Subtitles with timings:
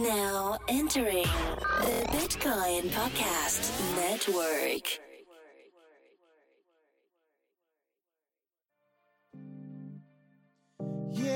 [0.00, 4.98] Now entering the Bitcoin Podcast Network.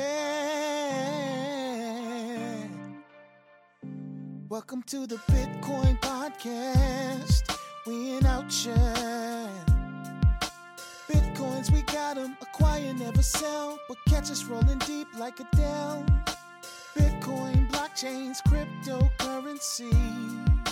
[0.08, 0.98] Yeah.
[4.48, 7.56] Welcome to the Bitcoin Podcast.
[7.86, 9.64] We in outshine.
[11.08, 12.36] Bitcoins, we got 'em.
[12.42, 13.78] Acquire, never sell.
[13.88, 16.04] But catch us rolling deep like Adele.
[16.96, 17.57] Bitcoin,
[17.98, 20.64] blockchains, cryptocurrencies.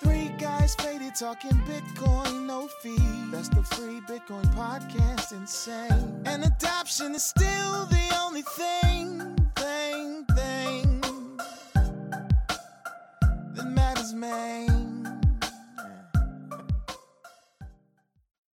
[0.00, 2.96] Three guys faded talking Bitcoin, no fee.
[3.30, 6.22] That's the free Bitcoin podcast, insane.
[6.24, 11.00] And adoption is still the only thing, thing, thing
[13.54, 15.20] that matters, man.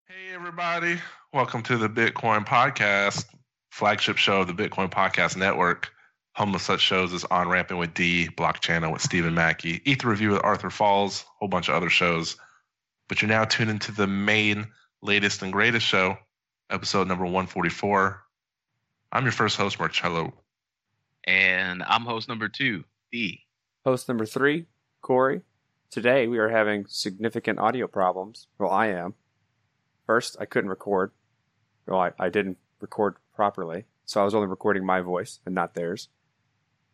[0.06, 1.00] Hey, everybody.
[1.34, 3.26] Welcome to the Bitcoin Podcast,
[3.72, 5.92] flagship show of the Bitcoin Podcast Network.
[6.36, 10.08] Home of such shows is On Ramping with D, Block Channel with Stephen Mackey, Ether
[10.10, 12.38] Review with Arthur Falls, a whole bunch of other shows.
[13.10, 14.68] But you're now tuned into the main,
[15.02, 16.18] latest, and greatest show,
[16.70, 18.24] episode number 144.
[19.12, 20.34] I'm your first host, Marcello.
[21.26, 23.42] And I'm host number two, D.
[23.86, 24.68] Host number three,
[25.02, 25.42] Corey.
[25.90, 28.48] Today we are having significant audio problems.
[28.58, 29.16] Well, I am.
[30.06, 31.12] First, I couldn't record.
[31.86, 35.74] Well, I, I didn't record properly, so I was only recording my voice and not
[35.74, 36.08] theirs.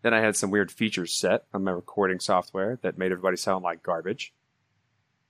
[0.08, 3.66] Then I had some weird features set on my recording software that made everybody sound
[3.66, 4.34] like garbage.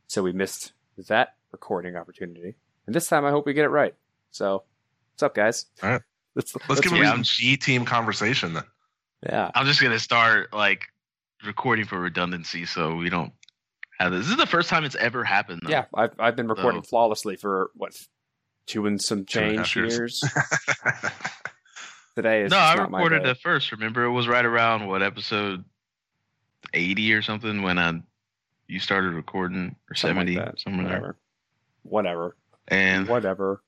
[0.06, 0.72] So we missed
[1.08, 2.54] that recording opportunity.
[2.86, 3.96] And this time I hope we get it right.
[4.30, 4.66] So,
[5.14, 5.66] what's up, guys?
[5.82, 6.02] All right.
[6.36, 8.66] Let's, Let's, give yeah, a I'm- G team conversation then.
[9.28, 9.50] Yeah.
[9.56, 10.84] I'm just gonna start like
[11.44, 13.34] recording for redundancy, so we don't
[13.98, 14.26] have this.
[14.26, 15.62] This is the first time it's ever happened.
[15.66, 15.72] Though.
[15.72, 18.00] Yeah, I've, I've been recording So- flawlessly for what,
[18.68, 20.24] two and some Two and a change years.
[22.18, 23.72] Today is No, I recorded it first.
[23.72, 25.64] Remember, it was right around what episode
[26.74, 28.02] 80 or something when I
[28.68, 30.60] you started recording or Something like 70 that.
[30.60, 30.98] somewhere there.
[30.98, 31.18] Whatever.
[31.84, 32.36] Whatever.
[32.70, 33.62] And Whatever.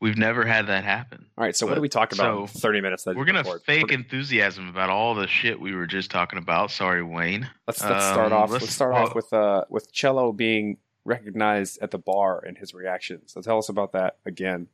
[0.00, 1.26] we've never had that happen.
[1.36, 1.56] All right.
[1.56, 3.02] So what do we talk about in so, 30 minutes?
[3.02, 3.62] That We're gonna record?
[3.66, 6.70] fake We're- enthusiasm about all the shit we were just talking about.
[6.70, 7.50] Sorry, Wayne.
[7.66, 8.50] Let's let's start um, off.
[8.50, 12.56] let's- Let's, start well- off with uh with Cello being recognized at the bar and
[12.58, 13.22] his reaction.
[13.26, 14.68] So tell us about that again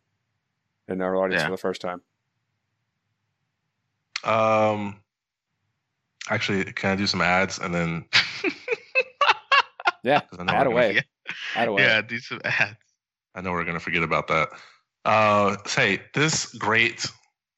[0.89, 1.47] in our audience Yeah.
[1.47, 2.03] for the first time.
[4.25, 4.97] Um,
[6.31, 8.05] actually, can I do some ads and then?
[10.05, 10.21] Yeah.
[10.31, 10.95] 'cause I know Add gonna- away.
[10.95, 11.01] Yeah.
[11.57, 11.83] Add away.
[11.83, 12.77] Yeah, do some ads.
[13.35, 14.49] I know we're going to forget about that.
[15.05, 17.05] Uh, say, this great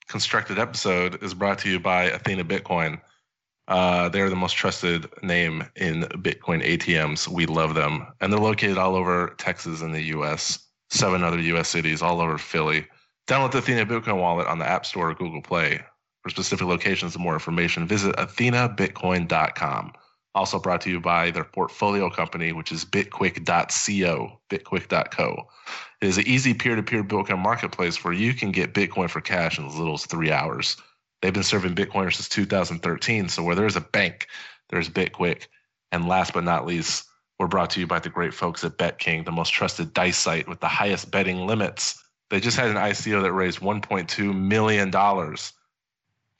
[0.08, 3.00] constructed episode is brought to you by Athena Bitcoin.
[3.68, 7.28] Uh, they're the most trusted name in Bitcoin ATMs.
[7.28, 8.06] We love them.
[8.20, 10.58] And they're located all over Texas and the US,
[10.90, 12.86] seven other US cities, all over Philly.
[13.28, 15.80] Download the Athena Bitcoin wallet on the App Store or Google Play.
[16.22, 19.92] For specific locations and more information, visit athenabitcoin.com.
[20.34, 25.48] Also brought to you by their portfolio company, which is bitquick.co, bitquick.co.
[26.00, 29.66] It is an easy peer-to-peer Bitcoin marketplace where you can get Bitcoin for cash in
[29.66, 30.76] as little as three hours.
[31.20, 33.28] They've been serving Bitcoiners since 2013.
[33.28, 34.28] So where there's a bank,
[34.68, 35.48] there's Bitquick.
[35.92, 37.06] And last but not least,
[37.38, 40.48] we're brought to you by the great folks at BetKing, the most trusted dice site
[40.48, 42.02] with the highest betting limits.
[42.30, 45.52] They just had an ICO that raised 1.2 million dollars.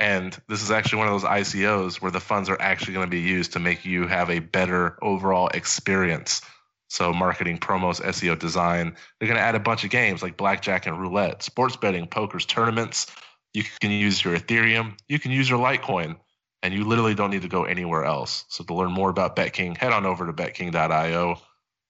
[0.00, 3.10] And this is actually one of those ICOs where the funds are actually going to
[3.10, 6.40] be used to make you have a better overall experience.
[6.88, 8.96] So marketing, promos, SEO design.
[9.18, 12.46] They're going to add a bunch of games like blackjack and roulette, sports betting, pokers,
[12.46, 13.14] tournaments.
[13.52, 14.96] You can use your Ethereum.
[15.08, 16.16] You can use your Litecoin,
[16.62, 18.46] and you literally don't need to go anywhere else.
[18.48, 21.38] So to learn more about BetKing, head on over to betking.io.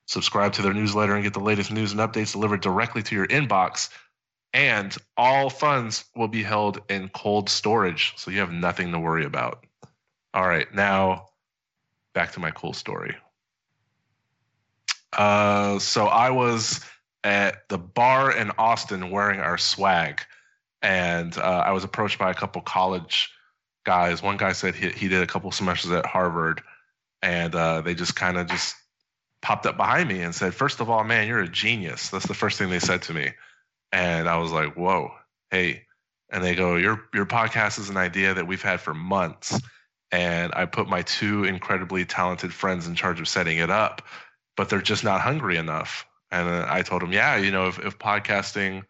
[0.06, 3.28] Subscribe to their newsletter and get the latest news and updates delivered directly to your
[3.28, 3.88] inbox.
[4.52, 9.24] And all funds will be held in cold storage, so you have nothing to worry
[9.24, 9.64] about.
[10.34, 11.26] All right, now
[12.14, 13.16] back to my cool story.
[15.12, 16.80] Uh, so I was
[17.24, 20.22] at the bar in Austin wearing our swag,
[20.82, 23.30] and uh, I was approached by a couple college
[23.84, 24.22] guys.
[24.22, 26.62] One guy said he, he did a couple semesters at Harvard,
[27.22, 28.74] and uh, they just kind of just
[29.42, 32.10] popped up behind me and said, First of all, man, you're a genius.
[32.10, 33.32] That's the first thing they said to me.
[33.92, 35.12] And I was like, Whoa,
[35.50, 35.84] hey.
[36.32, 39.58] And they go, Your your podcast is an idea that we've had for months.
[40.12, 44.02] And I put my two incredibly talented friends in charge of setting it up,
[44.56, 46.04] but they're just not hungry enough.
[46.32, 48.84] And I told them, Yeah, you know, if, if podcasting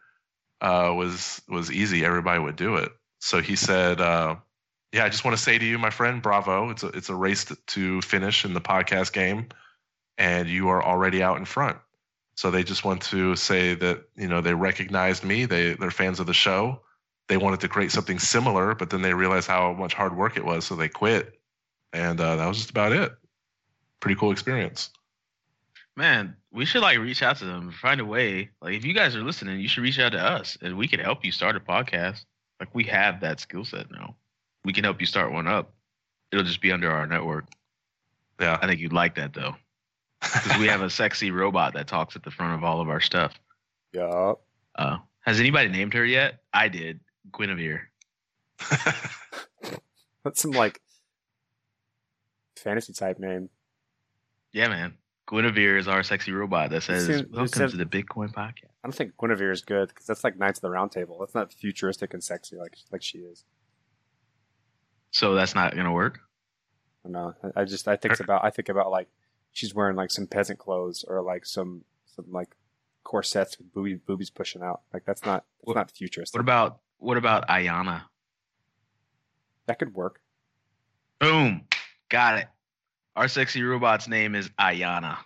[0.61, 2.91] uh, was was easy, everybody would do it.
[3.19, 4.35] So he said, uh,
[4.91, 6.69] "Yeah, I just want to say to you, my friend, bravo!
[6.69, 9.49] It's a it's a race to finish in the podcast game,
[10.17, 11.77] and you are already out in front."
[12.41, 15.45] So they just want to say that you know they recognized me.
[15.45, 16.81] They they're fans of the show.
[17.27, 20.43] they wanted to create something similar, but then they realized how much hard work it
[20.43, 21.39] was, so they quit.
[21.93, 23.13] And uh, that was just about it.
[23.99, 24.89] Pretty cool experience.
[25.95, 28.49] Man, we should like reach out to them, find a way.
[28.59, 30.99] Like if you guys are listening, you should reach out to us and we can
[30.99, 32.25] help you start a podcast.
[32.59, 34.15] Like we have that skill set now.
[34.65, 35.75] We can help you start one up.
[36.31, 37.45] It'll just be under our network.
[38.39, 38.57] Yeah.
[38.59, 39.57] I think you'd like that though.
[40.21, 43.01] Because we have a sexy robot that talks at the front of all of our
[43.01, 43.33] stuff.
[43.93, 44.41] Yup.
[44.75, 46.41] Uh, has anybody named her yet?
[46.53, 46.99] I did.
[47.37, 47.89] Guinevere.
[50.23, 50.79] That's some like
[52.57, 53.49] fantasy type name.
[54.53, 54.93] Yeah, man.
[55.27, 58.87] Guinevere is our sexy robot that says, seems- "Welcome seems- to the Bitcoin podcast." I
[58.87, 61.17] don't think Guinevere is good because that's like Knights of the Round Table.
[61.19, 63.43] That's not futuristic and sexy like like she is.
[65.11, 66.19] So that's not gonna work.
[67.05, 67.33] I don't know.
[67.55, 69.07] I I just I think about I think about like
[69.53, 71.83] she's wearing like some peasant clothes or like some
[72.15, 72.49] some like
[73.03, 74.81] corsets with boobies boobies pushing out.
[74.93, 76.33] Like that's not that's What- not futuristic.
[76.35, 78.03] What about what about Ayana?
[79.67, 80.19] that could work.
[81.19, 81.61] Boom,
[82.09, 82.47] got it.
[83.15, 85.17] Our sexy robot's name is Ayana.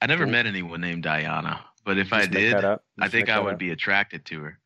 [0.00, 0.32] I never Cool.
[0.32, 2.56] met anyone named Ayana, but if I did.
[2.98, 3.58] I think I would up.
[3.58, 4.58] be attracted to her.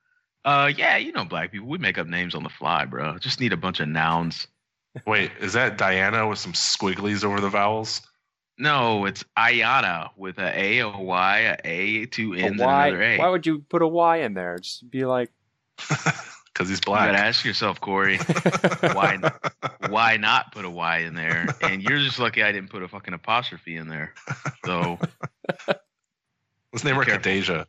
[0.44, 3.18] Uh, yeah, you know, black people, we make up names on the fly, bro.
[3.18, 4.46] Just need a bunch of nouns.
[5.06, 8.00] Wait, is that Diana with some squigglies over the vowels?
[8.58, 12.86] No, it's Ayana with a A, a Y, a A, two But N's, and why
[12.88, 13.18] another A.
[13.18, 14.56] why would you put a Y in there?
[14.58, 15.30] Just be like
[16.56, 17.14] Because he's you gotta black.
[17.18, 18.16] ask yourself, Corey,
[18.80, 19.18] why
[19.90, 21.54] why not put a Y in there?
[21.60, 24.14] And you're just lucky I didn't put a fucking apostrophe in there.
[24.64, 24.98] So
[26.72, 27.66] Let's name her Kadeja.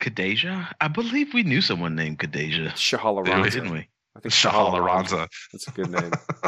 [0.00, 0.72] Kadeja?
[0.80, 3.88] I believe we knew someone named Kadeja, Shahala Yeah, didn't we?
[4.16, 5.16] I think Shahala Ranza.
[5.16, 5.28] Ranza.
[5.52, 6.10] That's a good name.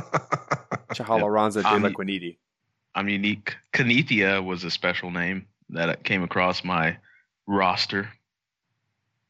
[0.94, 2.38] Shahala Ranza de Um, la Quinidi.
[2.94, 3.56] I'm unique.
[3.72, 6.96] Kanethia was a special name that came across my
[7.46, 8.08] roster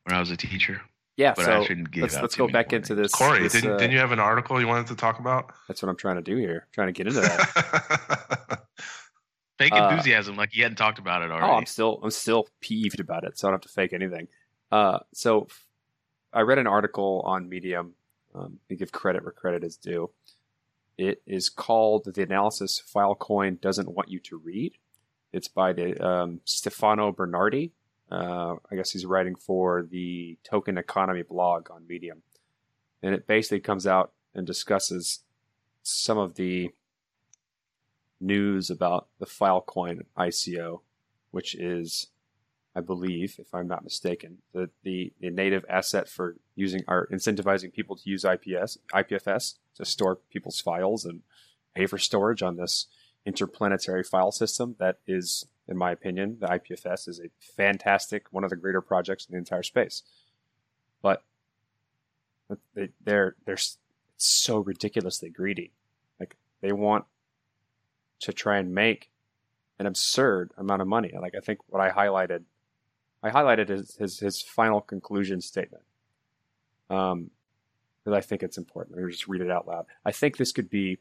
[0.05, 0.83] when I was a teacher,
[1.17, 3.13] Yeah, but so I shouldn't give let's let's go back into names.
[3.13, 3.13] this.
[3.13, 5.51] Corey, this, didn't, uh, didn't you have an article you wanted to talk about?
[5.69, 6.67] That's what I'm trying to do here.
[6.73, 8.61] Trying to get into that.
[9.59, 11.47] Fake uh, enthusiasm, like you hadn't talked about it already.
[11.47, 14.27] Oh, I'm still I'm still peeved about it, so I don't have to fake anything.
[14.73, 15.67] Uh, so f-
[16.33, 17.95] I read an article on Medium.
[18.35, 20.11] Um, to give credit where credit is due.
[20.99, 24.75] It is called "The Analysis Filecoin Doesn't Want You to Read."
[25.33, 27.73] It's by the um, Stefano Bernardi.
[28.11, 32.23] Uh, I guess he's writing for the Token Economy blog on Medium,
[33.03, 35.21] and it basically comes out and discusses
[35.83, 36.71] some of the
[38.21, 40.81] news about the Filecoin ICO,
[41.31, 42.09] which is,
[42.77, 47.73] I believe, if I'm not mistaken, the, the, the native asset for using our incentivizing
[47.73, 51.23] people to use IPS IPFS to store people's files and
[51.75, 52.87] pay for storage on this
[53.25, 58.51] interplanetary file system that is, in my opinion, the IPFS is a fantastic, one of
[58.51, 60.03] the greater projects in the entire space.
[61.01, 61.23] But
[62.75, 63.59] they, they're they're
[64.17, 65.73] so ridiculously greedy.
[66.19, 67.05] Like they want
[68.21, 69.11] to try and make
[69.79, 71.13] an absurd amount of money.
[71.21, 72.43] Like I think what I highlighted,
[73.25, 75.83] I highlighted his his, his final conclusion statement.
[76.91, 77.31] Um,
[78.05, 78.97] because I think it's important.
[78.97, 79.87] Let me just read it out loud.
[80.05, 80.99] I think this could be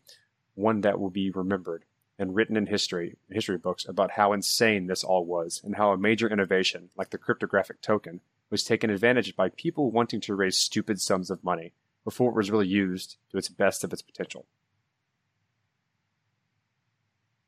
[0.55, 1.83] one that will be remembered
[2.17, 5.97] and written in history, history books about how insane this all was and how a
[5.97, 10.55] major innovation, like the cryptographic token, was taken advantage of by people wanting to raise
[10.55, 11.73] stupid sums of money
[12.05, 14.45] before it was really used to its best of its potential.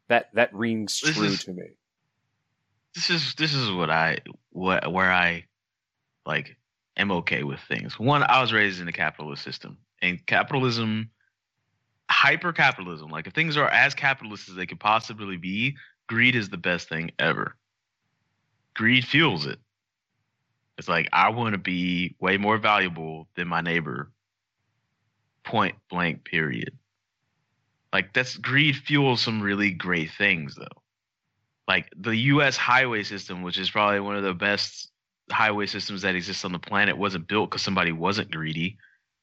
[0.09, 1.69] That that rings This true is- to me.
[2.95, 4.17] This is this is what I
[4.51, 5.43] what where I
[6.25, 6.55] like
[6.97, 7.99] am okay with things.
[7.99, 11.11] One, I was raised in a capitalist system, and capitalism,
[12.09, 15.75] hyper capitalism, like if things are as capitalist as they could possibly be,
[16.07, 17.57] greed is the best thing ever.
[18.75, 19.59] Greed fuels it.
[20.77, 24.11] It's like I want to be way more valuable than my neighbor.
[25.43, 26.23] Point blank.
[26.23, 26.77] Period.
[27.91, 30.81] Like that's greed fuels some really great things though
[31.67, 32.57] like the U.S.
[32.57, 34.91] highway system, which is probably one of the best
[35.31, 38.77] highway systems that exists on the planet, wasn't built because somebody wasn't greedy.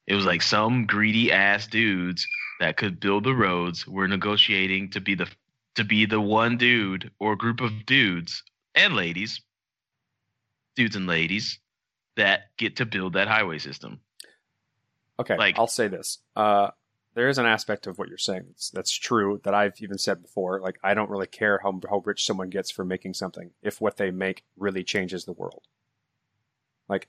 [0.07, 2.27] It was like some greedy ass dudes
[2.59, 5.27] that could build the roads were negotiating to be the
[5.75, 8.43] to be the one dude or group of dudes
[8.75, 9.41] and ladies,
[10.75, 11.59] dudes and ladies
[12.15, 13.99] that get to build that highway system.
[15.19, 16.19] Okay, Like- I'll say this.
[16.35, 16.69] Uh,
[17.15, 20.21] there is an aspect of what you're saying that's, that's true that I've even said
[20.21, 20.59] before.
[20.59, 23.97] Like, I don't really care how, how rich someone gets for making something if what
[23.97, 25.63] they make really changes the world.
[26.89, 27.07] Like,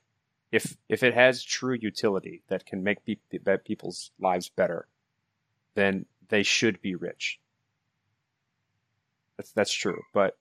[0.52, 4.86] if if it has true utility that can make pe- pe- people's lives better,
[5.74, 7.40] then they should be rich.
[9.36, 10.38] That's that's true, but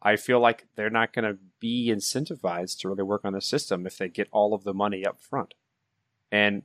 [0.00, 3.86] I feel like they're not going to be incentivized to really work on the system
[3.86, 5.54] if they get all of the money up front.
[6.30, 6.62] And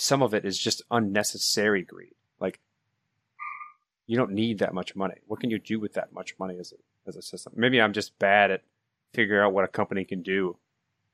[0.00, 2.14] some of it is just unnecessary greed.
[2.40, 2.58] Like,
[4.06, 5.16] you don't need that much money.
[5.26, 6.76] What can you do with that much money as a,
[7.08, 7.52] as a system?
[7.54, 8.62] Maybe I'm just bad at
[9.12, 10.56] figuring out what a company can do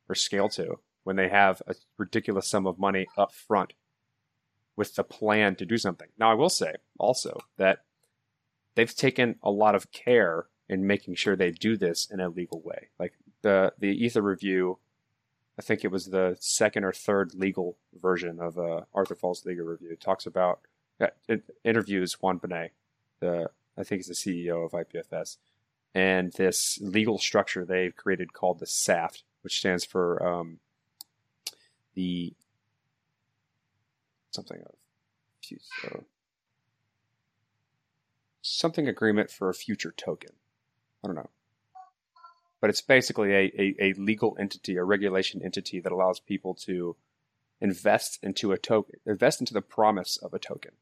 [0.08, 3.72] or scale to when they have a ridiculous sum of money up front
[4.76, 6.08] with the plan to do something.
[6.16, 7.80] Now, I will say also that
[8.76, 12.60] they've taken a lot of care in making sure they do this in a legal
[12.60, 12.88] way.
[13.00, 14.78] Like the the Ether review,
[15.58, 19.66] I think it was the second or third legal version of uh, Arthur Falls legal
[19.66, 19.96] review.
[19.96, 20.60] talks about
[21.00, 22.72] uh, it interviews Juan Benet,
[23.20, 25.36] the I think he's the CEO of IPFS,
[25.94, 30.58] and this legal structure they've created called the SAFT, which stands for um,
[31.94, 32.34] the
[34.30, 34.74] something of
[35.84, 36.00] uh,
[38.42, 40.32] something agreement for a future token.
[41.02, 41.30] I don't know.
[42.66, 46.96] But it's basically a, a, a, legal entity, a regulation entity that allows people to
[47.60, 50.72] invest into a token, invest into the promise of a token.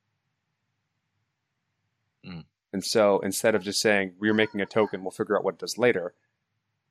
[2.26, 2.45] Mm.
[2.73, 5.61] And so instead of just saying, we're making a token, we'll figure out what it
[5.61, 6.14] does later,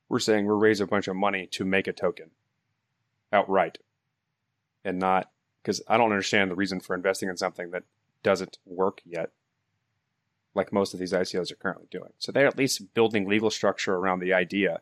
[0.09, 2.29] we're saying we'll raise a bunch of money to make a token
[3.31, 3.79] outright
[4.85, 5.31] and not
[5.63, 7.85] because I don't understand the reason for investing in something that
[8.21, 9.31] doesn't work yet
[10.55, 12.11] like most of these ICOs are currently doing.
[12.19, 14.81] So they're at least building legal structure around the idea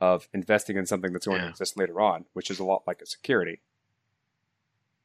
[0.00, 1.44] of investing in something that's going yeah.
[1.44, 3.60] to exist later on, which is a lot like a security.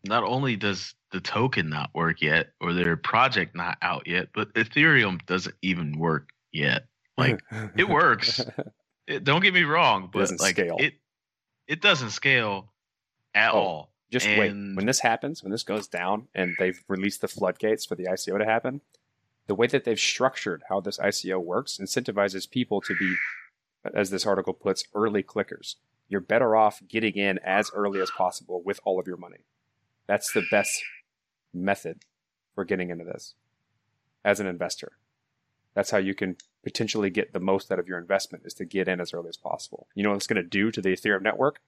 [0.03, 4.53] Not only does the token not work yet, or their project not out yet, but
[4.53, 6.85] Ethereum doesn't even work yet.
[7.17, 7.41] Like
[7.77, 8.43] it works.
[9.07, 10.77] It, don't get me wrong, but it like scale.
[10.79, 10.95] it
[11.67, 12.71] it doesn't scale
[13.35, 13.91] at oh, all.
[14.11, 14.75] Just and wait.
[14.75, 18.37] When this happens, when this goes down, and they've released the floodgates for the ICO
[18.37, 18.81] to happen,
[19.51, 23.17] the way that they've structured how this ICO works incentivizes people to be,
[23.93, 25.75] as this article puts, early clickers.
[26.07, 29.39] You're better off getting in as early as possible with all of your money.
[30.07, 30.81] That's the best
[31.53, 32.05] method
[32.55, 33.33] for getting into this
[34.23, 34.93] as an investor.
[35.73, 38.87] That's how you can potentially get the most out of your investment is to get
[38.87, 39.87] in as early as possible.
[39.95, 41.59] You know what it's going to do to the Ethereum network?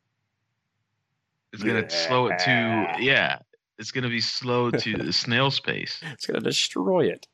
[1.52, 2.08] It's going to yeah.
[2.08, 3.40] slow it to yeah.
[3.78, 6.02] It's going to be slow to the snail space.
[6.14, 7.28] It's going to destroy it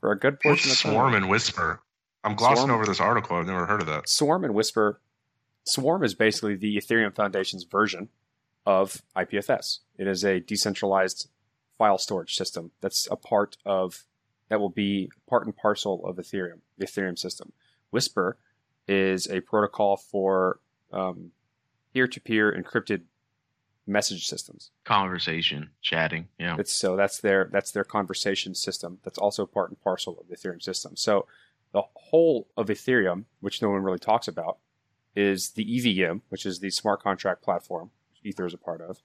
[0.00, 0.92] for a good portion What's of time.
[0.92, 1.80] Swarm and Whisper.
[2.24, 3.36] I'm glossing Swarm, over this article.
[3.36, 4.08] I've never heard of that.
[4.08, 5.00] Swarm and Whisper.
[5.64, 8.08] Swarm is basically the Ethereum Foundation's version
[8.66, 9.78] of IPFS.
[9.96, 11.28] It is a decentralized
[11.76, 14.04] file storage system that's a part of
[14.48, 17.52] that will be part and parcel of Ethereum, the Ethereum system.
[17.90, 18.38] Whisper
[18.86, 20.60] is a protocol for
[20.92, 21.32] um,
[21.92, 23.02] peer-to-peer encrypted
[23.88, 24.70] message systems.
[24.84, 26.28] Conversation, chatting.
[26.38, 26.56] Yeah.
[26.58, 28.98] It's so that's their that's their conversation system.
[29.02, 30.96] That's also part and parcel of the Ethereum system.
[30.96, 31.26] So
[31.72, 34.58] the whole of Ethereum, which no one really talks about,
[35.14, 39.02] is the EVM, which is the smart contract platform, which Ether is a part of.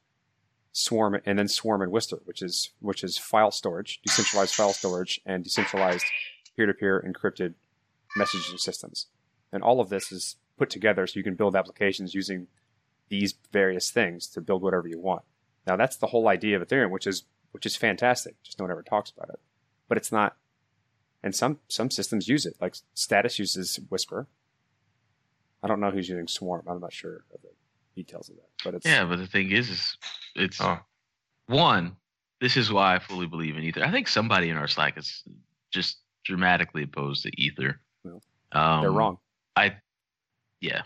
[0.71, 5.21] Swarm and then Swarm and Whisper, which is which is file storage, decentralized file storage,
[5.25, 6.05] and decentralized
[6.55, 7.53] peer-to-peer encrypted
[8.17, 9.07] messaging systems.
[9.51, 12.47] And all of this is put together so you can build applications using
[13.13, 15.21] these various things to build whatever you want.
[15.67, 18.41] Now that's the whole idea of Ethereum, which is which is fantastic.
[18.41, 19.39] Just no one ever talks about it.
[19.87, 20.35] But it's not
[21.21, 22.55] and some some systems use it.
[22.59, 24.27] Like Status uses Whisper.
[25.61, 26.63] I don't know who's using Swarm.
[26.67, 27.49] I'm not sure of the
[27.95, 28.49] details of that.
[28.63, 29.97] But it's Yeah, but the thing is, is
[30.35, 30.79] it's oh.
[31.45, 31.95] one,
[32.41, 33.83] this is why I fully believe in Ether.
[33.83, 35.23] I think somebody in our Slack is
[35.71, 37.79] just dramatically opposed to Ether.
[38.03, 39.19] Well, um, they're wrong.
[39.55, 39.77] I
[40.59, 40.81] yeah,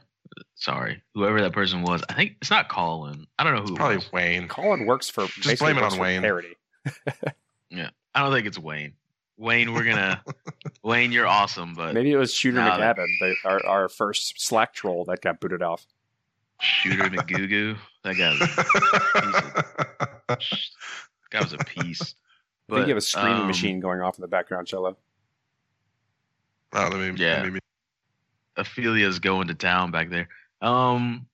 [0.56, 2.04] sorry, whoever that person was.
[2.10, 3.28] I think it's not Colin.
[3.38, 3.70] I don't know who.
[3.70, 4.48] It's probably Wayne.
[4.48, 5.28] Colin works for.
[5.28, 6.22] Just blame it on Wayne.
[6.22, 6.56] Parody.
[7.70, 8.94] yeah, I don't think it's Wayne.
[9.38, 10.24] Wayne, we're gonna.
[10.84, 13.36] Wayne, you're awesome, but maybe it was Shooter McGavin, that...
[13.46, 15.86] our our first Slack troll that got booted off.
[16.60, 18.32] Shooter McGoo That guy
[20.36, 20.72] was,
[21.30, 22.16] guy was a piece.
[22.68, 24.98] But, I think you have a screaming um, machine going off in the background, Cello.
[26.74, 27.44] Oh, let me, yeah.
[27.44, 27.60] Let me
[28.58, 30.30] Ophelia's going to town back there.
[30.62, 31.28] Um,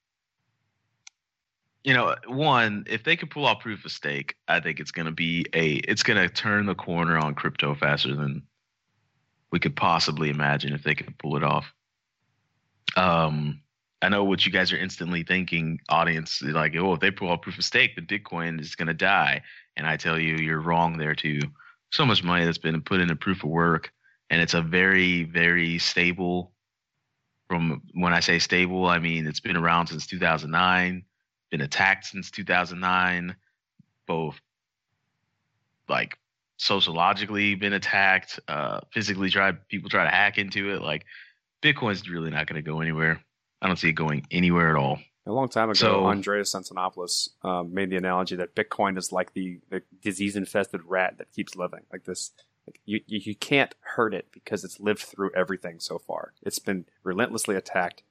[1.84, 5.06] you know, one, if they can pull off proof of stake, I think it's going
[5.06, 8.44] to be a, it's going to turn the corner on crypto faster than
[9.52, 11.72] we could possibly imagine if they could pull it off.
[12.96, 13.62] Um,
[14.02, 17.42] I know what you guys are instantly thinking, audience, like, oh, if they pull off
[17.42, 19.42] proof of stake, then Bitcoin is going to die.
[19.78, 21.40] And I tell you, you're wrong there too.
[21.92, 23.92] So much money that's been put into proof of work,
[24.30, 26.53] and it's a very, very stable
[27.54, 31.04] from when I say stable, I mean it's been around since 2009,
[31.52, 33.36] been attacked since 2009,
[34.08, 34.42] both
[35.88, 36.18] like
[36.58, 40.82] sociologically been attacked, uh, physically tried people try to hack into it.
[40.82, 41.06] Like
[41.62, 43.22] Bitcoin's really not going to go anywhere.
[43.62, 44.98] I don't see it going anywhere at all.
[45.28, 49.34] A long time ago, So- Andreas Antonopoulos um, made the analogy that Bitcoin is like
[49.34, 51.82] the, the disease-infested rat that keeps living.
[51.92, 52.32] Like this,
[52.68, 56.34] like you, you you can't hurt it because it's lived through everything so far.
[56.42, 58.04] It's been relentlessly attacked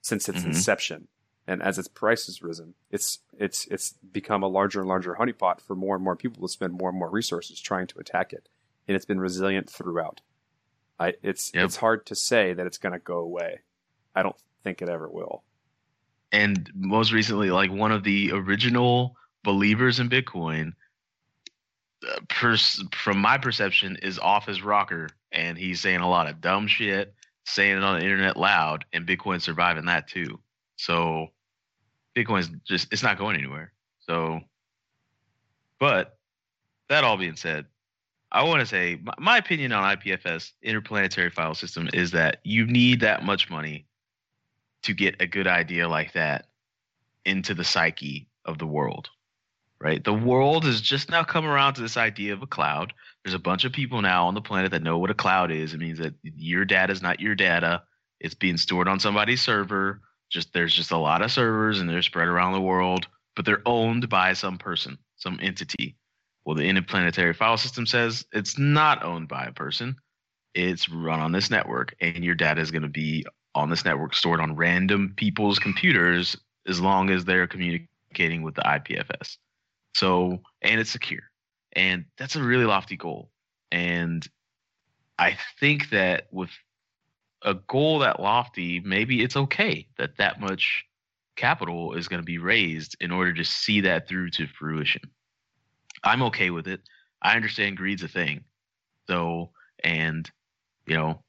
[0.00, 0.46] since its Mhm.
[0.46, 1.08] inception,
[1.46, 5.60] and as its price has risen, it's it's it's become a larger and larger honeypot
[5.60, 8.48] for more and more people to spend more and more resources trying to attack it,
[8.86, 10.20] and it's been resilient throughout.
[10.98, 11.64] I it's Yep.
[11.64, 13.60] it's hard to say that it's going to go away.
[14.14, 15.44] I don't think it ever will.
[16.30, 20.72] and most recently, like one of the original believers in Bitcoin,
[22.06, 26.40] Uh, pers- from my perception, is off his rocker, and he's saying a lot of
[26.40, 27.14] dumb shit,
[27.44, 30.38] saying it on the internet loud, and Bitcoin's surviving that too.
[30.76, 31.28] So,
[32.16, 33.72] Bitcoin's just it's not going anywhere.
[34.00, 34.40] So,
[35.80, 36.18] but
[36.88, 37.66] that all being said,
[38.30, 42.66] I want to say my, my opinion on IPFS, Interplanetary File System, is that you
[42.66, 43.86] need that much money
[44.82, 46.46] to get a good idea like that
[47.24, 49.10] into the psyche of the world.
[49.80, 50.02] Right?
[50.02, 52.92] The world has just now come around to this idea of a cloud.
[53.22, 55.72] There's a bunch of people now on the planet that know what a cloud is.
[55.72, 57.82] It means that your data is not your data.
[58.18, 60.00] It's being stored on somebody's server.
[60.30, 63.06] Just there's just a lot of servers and they're spread around the world,
[63.36, 65.96] but they're owned by some person, some entity.
[66.44, 69.96] Well, the interplanetary file system says it's not owned by a person.
[70.54, 74.14] It's run on this network, and your data is going to be on this network
[74.14, 79.36] stored on random people's computers as long as they're communicating with the IPFS.
[79.94, 81.22] So, and it's secure.
[81.72, 83.30] And that's a really lofty goal.
[83.70, 84.26] And
[85.18, 86.50] I think that with
[87.42, 90.84] a goal that lofty, maybe it's okay that that much
[91.36, 95.02] capital is going to be raised in order to see that through to fruition.
[96.04, 96.80] I'm okay with it.
[97.22, 98.44] I understand greed's a thing.
[99.08, 99.50] So,
[99.82, 100.30] and,
[100.86, 101.22] you know,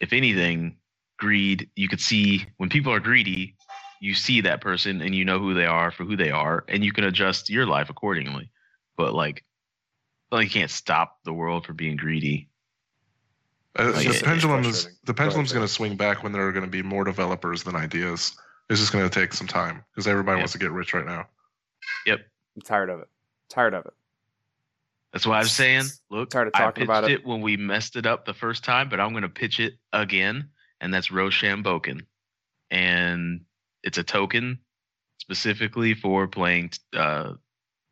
[0.00, 0.76] if anything,
[1.18, 3.56] greed, you could see when people are greedy,
[4.00, 6.84] you see that person and you know who they are for who they are, and
[6.84, 8.50] you can adjust your life accordingly.
[8.96, 9.44] But, like,
[10.30, 12.48] well, you can't stop the world from being greedy.
[13.78, 16.52] Uh, Like, the it- pendulum is the pendulum's going to swing back when there are
[16.52, 18.36] going to be more developers than ideas.
[18.68, 20.40] It's just going to take some time because everybody Yep.
[20.40, 21.26] wants to get rich right now.
[22.06, 22.20] Yep
[22.56, 23.08] i'm tired of it.
[23.50, 23.92] Tired of it.
[25.12, 27.10] That's why I'm saying, look, Tired of I talking pitched about it.
[27.20, 29.74] it when we messed it up the first time, but I'm going to pitch it
[29.92, 30.48] again,
[30.80, 32.00] and that's Roshamboken.
[32.70, 33.42] And
[33.86, 34.58] it's a token
[35.18, 37.34] specifically for playing uh,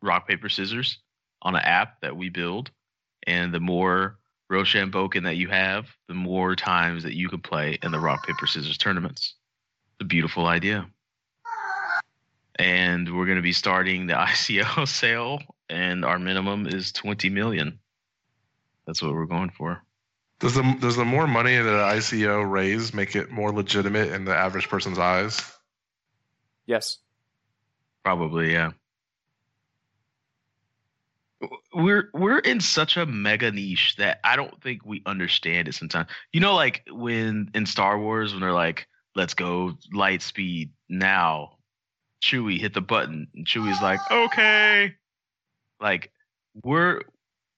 [0.01, 0.99] rock, paper, scissors
[1.41, 2.69] on an app that we build.
[3.25, 4.19] And the more
[4.51, 8.45] Roshamboken that you have, the more times that you can play in the rock, paper,
[8.45, 9.35] scissors tournaments.
[9.93, 10.85] It's a beautiful idea.
[12.57, 17.79] And we're going to be starting the ICO sale, and our minimum is 20 million.
[18.85, 19.81] That's what we're going for.
[20.39, 24.35] Does the does the more money that ICO raise make it more legitimate in the
[24.35, 25.41] average person's eyes?
[26.65, 26.97] Yes.
[28.03, 28.71] Probably, yeah.
[31.73, 36.09] We're we're in such a mega niche that I don't think we understand it sometimes.
[36.31, 41.57] You know, like when in Star Wars when they're like, "Let's go light speed now,"
[42.21, 44.95] Chewie hit the button, and Chewie's like, "Okay."
[45.79, 46.11] Like
[46.63, 47.01] we're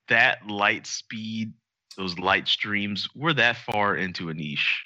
[0.10, 1.54] that light speed,
[1.96, 3.08] those light streams.
[3.16, 4.86] We're that far into a niche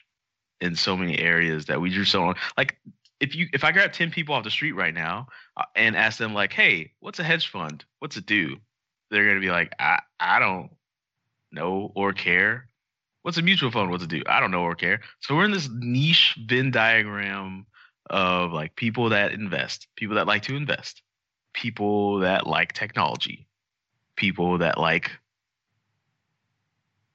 [0.59, 2.77] in so many areas that we just don't like
[3.21, 6.17] if you if I grab ten people off the street right now uh, and ask
[6.17, 7.85] them like, "Hey, what's a hedge fund?
[7.99, 8.57] What's it do?"
[9.09, 10.71] They're gonna be like, "I I don't
[11.51, 12.67] know or care."
[13.21, 13.91] What's a mutual fund?
[13.91, 14.23] What's it do?
[14.25, 15.01] I don't know or care.
[15.19, 17.67] So we're in this niche Venn diagram
[18.09, 21.03] of like people that invest, people that like to invest,
[21.53, 23.47] people that like technology,
[24.15, 25.11] people that like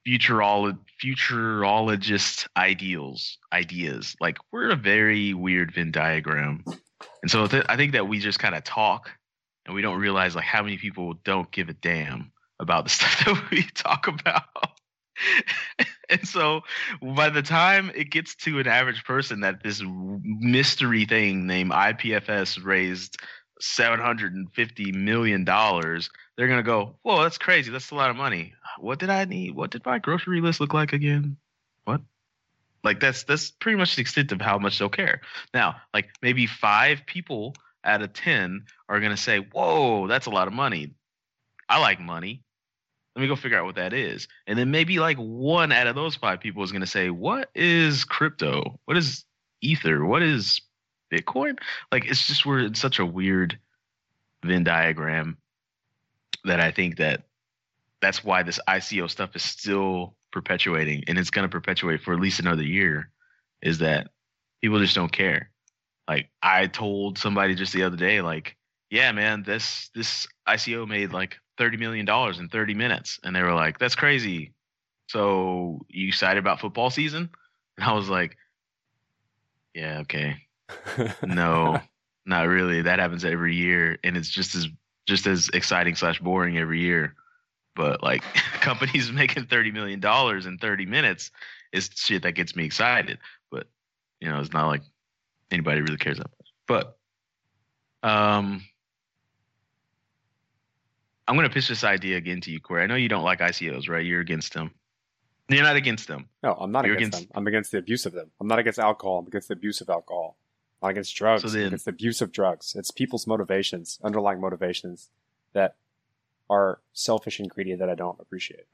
[0.07, 4.15] futurolo- futurologist ideals, ideas.
[4.19, 6.63] Like we're a very weird Venn diagram,
[7.21, 9.11] and so th- I think that we just kind of talk,
[9.65, 13.25] and we don't realize like how many people don't give a damn about the stuff
[13.25, 14.43] that we talk about.
[16.09, 16.61] and so
[17.15, 22.63] by the time it gets to an average person that this mystery thing named IPFS
[22.63, 23.17] raised
[23.59, 27.71] 750 million dollars they're gonna go whoa that's crazy.
[27.71, 28.53] That's a lot of money.
[28.79, 29.55] What did i need?
[29.55, 31.37] What did my grocery list look like again?
[31.85, 32.01] What?
[32.83, 35.21] Like that's that's pretty much the extent of how much they'll care.
[35.53, 40.47] Now like maybe five people out of ten are gonna say whoa that's a lot
[40.47, 40.93] of money.
[41.67, 42.43] I like money.
[43.15, 44.27] Let me go figure out what that is.
[44.45, 48.05] And then maybe like one out of those five people is gonna say what is
[48.05, 48.79] crypto?
[48.85, 49.25] What is
[49.59, 50.05] ether?
[50.05, 50.61] What is
[51.11, 51.57] bitcoin
[51.91, 53.57] like it's just we're in such a weird
[54.43, 55.37] venn diagram
[56.43, 57.23] that i think that
[58.01, 62.19] that's why this ico stuff is still perpetuating and it's going to perpetuate for at
[62.19, 63.09] least another year
[63.61, 64.09] is that
[64.61, 65.49] people just don't care.
[66.07, 68.55] Like I told somebody just the other day, like,
[68.89, 73.41] yeah, man, this this ICO made like thirty million dollars in thirty minutes, and they
[73.41, 74.53] were like, that's crazy.
[75.07, 77.29] So you excited about football season?
[77.77, 78.37] And I was like,
[79.75, 80.37] yeah, okay,
[81.25, 81.79] no,
[82.25, 82.81] not really.
[82.81, 84.67] That happens every year, and it's just as
[85.07, 87.15] just as exciting slash boring every year.
[87.75, 88.21] But like
[88.61, 91.31] companies making thirty million dollars in thirty minutes
[91.71, 93.19] is shit that gets me excited.
[93.51, 93.67] But
[94.19, 94.81] you know, it's not like
[95.51, 96.47] anybody really cares that much.
[96.67, 96.97] But
[98.07, 98.63] um,
[101.27, 102.83] I'm gonna pitch this idea again to you, Corey.
[102.83, 104.05] I know you don't like ICOs, right?
[104.05, 104.71] You're against them.
[105.49, 106.27] You're not against them.
[106.43, 107.37] No, I'm not You're against, against- them.
[107.39, 108.29] I'm against the abuse of them.
[108.41, 109.19] I'm not against alcohol.
[109.19, 110.37] I'm against the abuse of alcohol.
[110.81, 111.41] Not against drugs.
[111.43, 112.75] So then- the abuse of drugs.
[112.75, 115.09] It's people's motivations, underlying motivations
[115.53, 115.75] that
[116.49, 118.65] are selfish and greedy that I don't appreciate.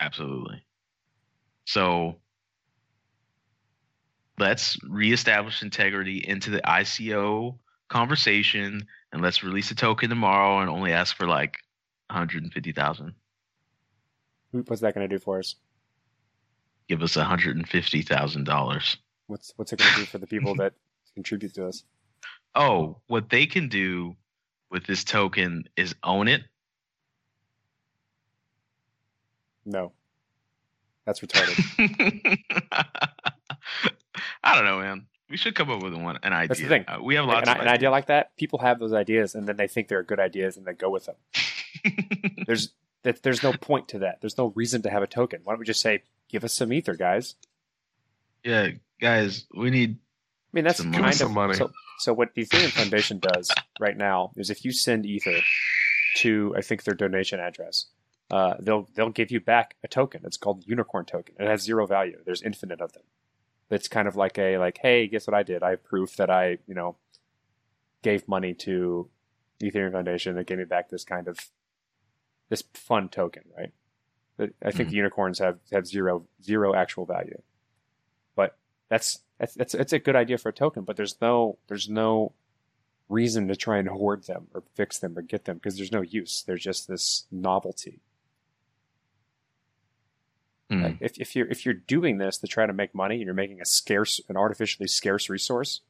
[0.00, 0.64] Absolutely.
[1.64, 2.16] So
[4.38, 10.92] let's reestablish integrity into the ICO conversation and let's release a token tomorrow and only
[10.92, 11.58] ask for like
[12.10, 13.14] 150,000.
[14.52, 15.56] Who- What's that going to do for us?
[16.88, 18.96] Give us $150,000.
[19.28, 20.74] What's what's it going to do for the people that
[21.16, 21.82] contribute to us?
[22.54, 24.14] Oh, what they can do
[24.70, 26.42] with this token is own it.
[29.64, 29.92] No,
[31.04, 31.58] that's retarded.
[34.44, 35.06] I don't know, man.
[35.28, 36.48] We should come up with one an idea.
[36.48, 36.84] That's the thing.
[36.86, 39.34] Uh, we have Like, lots an, of an idea like that, people have those ideas
[39.34, 41.16] and then they think they're good ideas and they go with them.
[42.46, 44.20] There's that there's no point to that.
[44.20, 45.40] There's no reason to have a token.
[45.42, 47.34] Why don't we just say, give us some ether, guys?
[48.44, 48.68] yeah,
[49.00, 49.98] guys, we need
[50.52, 51.54] mean, that's Some kind of money.
[51.54, 55.40] So, so what the Ethereum Foundation does right now is if you send ether
[56.18, 57.86] to, I think their donation address,
[58.30, 60.22] uh, they'll they'll give you back a token.
[60.24, 61.34] It's called Unicorn Token.
[61.38, 62.18] It has zero value.
[62.24, 63.02] There's infinite of them.
[63.70, 65.62] It's kind of like a like, hey, guess what I did?
[65.62, 66.96] I have proof that I you know
[68.02, 69.08] gave money to
[69.58, 71.38] the Ethereum Foundation that gave me back this kind of
[72.48, 73.72] this fun token, right?
[74.36, 74.90] But I think Mhm.
[74.90, 77.40] the unicorns have have zero zero actual value,
[78.88, 82.32] that's that's that's a good idea for a token, but there's no there's no
[83.08, 86.02] reason to try and hoard them or fix them or get them because there's no
[86.02, 86.42] use.
[86.46, 88.00] There's just this novelty.
[90.70, 90.82] Hmm.
[90.82, 93.34] Like if, if you're if you're doing this to try to make money and you're
[93.34, 95.80] making a scarce an artificially scarce resource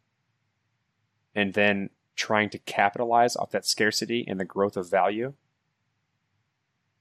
[1.35, 5.35] and then trying to capitalize off that scarcity and the growth of value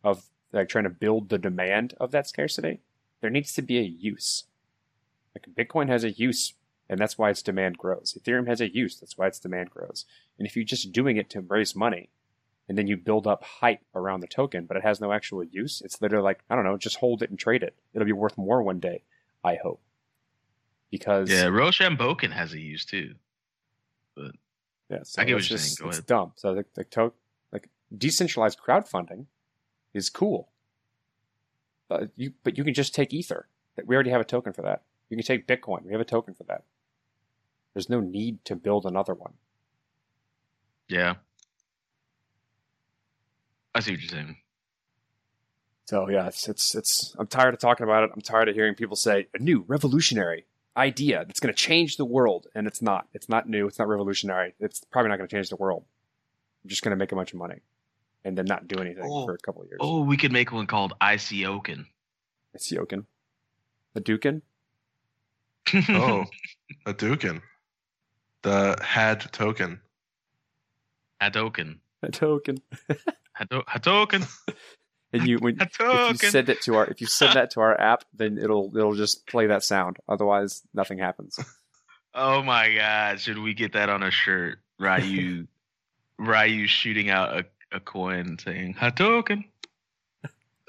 [0.03, 2.81] of like trying to build the demand of that scarcity,
[3.21, 4.45] there needs to be a use.
[5.35, 6.53] Like Bitcoin has a use
[6.89, 8.15] and that's why its demand grows.
[8.19, 10.05] Ethereum has a use, that's why its demand grows.
[10.37, 12.09] And if you're just doing it to raise money,
[12.67, 15.83] and then you build up hype around the token, but it has no actual use.
[15.85, 17.75] It's literally like, I don't know, just hold it and trade it.
[17.93, 19.03] It'll be worth more one day,
[19.43, 19.81] I hope.
[20.89, 23.15] Because yeah, Rochambeau has a use too.
[24.15, 24.31] But
[24.89, 25.85] yeah, so I get what it's you're just- saying.
[25.85, 26.07] Go it's ahead.
[26.07, 26.31] dumb.
[26.37, 27.13] So the, the to-
[27.51, 29.25] like decentralized crowdfunding
[29.93, 30.49] is cool.
[31.87, 33.47] But you but you can just take Ether.
[33.85, 34.81] We already have a token for that.
[35.09, 35.83] You can take Bitcoin.
[35.83, 36.63] We have a token for that.
[37.73, 39.33] There's no need to build another one.
[40.87, 41.15] Yeah.
[43.73, 44.37] I see what you're saying.
[45.85, 47.15] So yeah, it's it's it's.
[47.19, 48.11] I'm tired of talking about it.
[48.13, 52.05] I'm tired of hearing people say a new revolutionary idea that's going to change the
[52.05, 53.07] world, and it's not.
[53.13, 53.67] It's not new.
[53.67, 54.55] It's not revolutionary.
[54.59, 55.83] It's probably not going to change the world.
[56.63, 57.59] I'm just going to make a bunch of money,
[58.23, 59.25] and then not do anything Oh.
[59.25, 59.77] for a couple of years.
[59.81, 61.85] Oh, we could make one called ICOken.
[62.55, 63.05] It's Yokin,
[63.93, 64.41] the Dukin.
[65.89, 66.25] Oh,
[66.85, 67.41] a Dukin.
[68.43, 69.79] The had token.
[71.21, 71.79] Hadoken.
[72.03, 72.57] A token.
[73.39, 74.27] Hado- Hadoken.
[75.13, 77.79] And you when if you send it to our if you send that to our
[77.79, 79.95] app, then it'll it'll just play that sound.
[80.09, 81.39] Otherwise, nothing happens.
[82.13, 84.59] Oh my god, should we get that on a shirt?
[84.77, 85.47] Ryu
[86.17, 89.45] Ryu shooting out a, a coin saying Hadoken.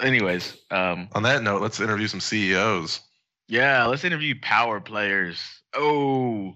[0.01, 3.01] Anyways, um On that note, let's interview some CEOs.
[3.49, 5.41] Yeah, let's interview power players.
[5.75, 6.55] Oh,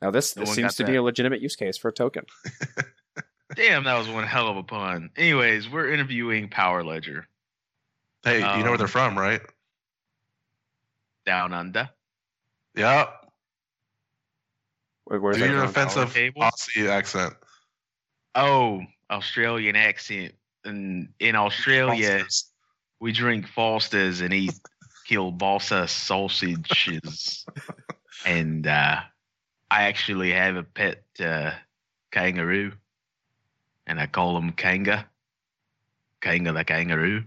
[0.00, 2.24] Now this No this seems got to be a legitimate use case for a token.
[3.54, 5.10] damn, that was one hell of a pun.
[5.16, 7.26] Anyways, we're interviewing Power Ledger
[8.24, 9.40] Hey, you know where they're Um, from, right?
[11.24, 11.90] down under.
[12.74, 13.10] Yeah.
[15.04, 17.34] Where- Where's Do that your offensive Aussie accent.
[18.34, 20.34] Oh, Australian accent.
[20.64, 22.52] And in Australia, Foster's.
[23.00, 24.52] we drink Fosters and eat
[25.08, 27.46] kielbasa sausages.
[28.26, 29.00] and uh,
[29.70, 31.52] I actually have a pet uh,
[32.12, 32.72] kangaroo,
[33.86, 35.06] and I call him Kanga.
[36.20, 37.24] Kanga the kangaroo.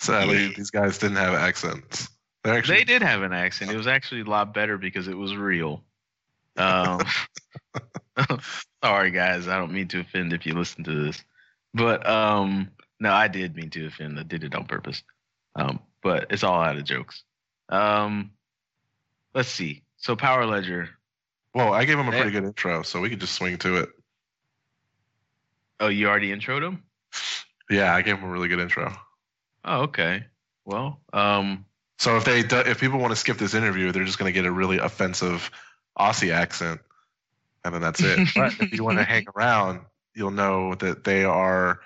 [0.00, 0.52] Sadly, Yeah.
[0.56, 2.08] these guys didn't have accents.
[2.44, 3.70] Actually They did have an accent.
[3.70, 5.82] It was actually a lot better because it was real.
[6.56, 7.00] Um,
[8.84, 9.48] sorry, guys.
[9.48, 11.22] I don't mean to offend if you listen to this,
[11.74, 14.18] but um, no, I did mean to offend.
[14.18, 15.02] I did it on purpose.
[15.54, 17.22] Um, but it's all out of jokes.
[17.68, 18.30] Um,
[19.34, 19.82] let's see.
[19.96, 20.90] So Power Ledger.
[21.54, 23.88] Well, I gave him a pretty good intro, so we could just swing to it.
[25.80, 26.82] Oh, you already introed him.
[27.70, 28.94] Yeah, I gave him a really good intro.
[29.64, 30.24] Oh, okay.
[30.64, 31.64] Well, um,
[31.98, 34.38] So if they do, if people want to skip this interview, they're just going to
[34.38, 35.50] get a really offensive
[35.98, 36.80] Aussie accent,
[37.64, 38.28] and then that's it.
[38.36, 39.80] but if you want to hang around,
[40.14, 41.80] you'll know that they are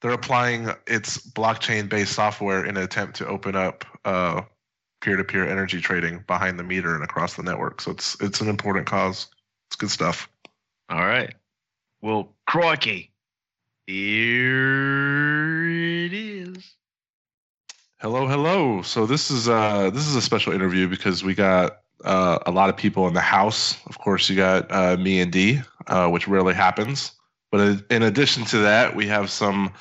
[0.00, 4.42] they're applying its blockchain based software in an attempt to open up uh,
[5.00, 7.80] peer-to-peer energy trading behind the meter and across the network.
[7.80, 9.28] So it's it's an important cause.
[9.68, 10.28] It's good stuff.
[10.88, 11.34] all right.
[12.00, 13.10] Well, crikey.
[13.86, 15.64] Here
[16.04, 16.74] it is.
[18.00, 18.82] Hello, hello.
[18.82, 22.68] So this is uh this is a special interview because we got uh, a lot
[22.68, 23.78] of people in the house.
[23.86, 27.12] Of course, you got uh, me and D, uh, which rarely happens.
[27.50, 29.72] But in- in addition to that, we have some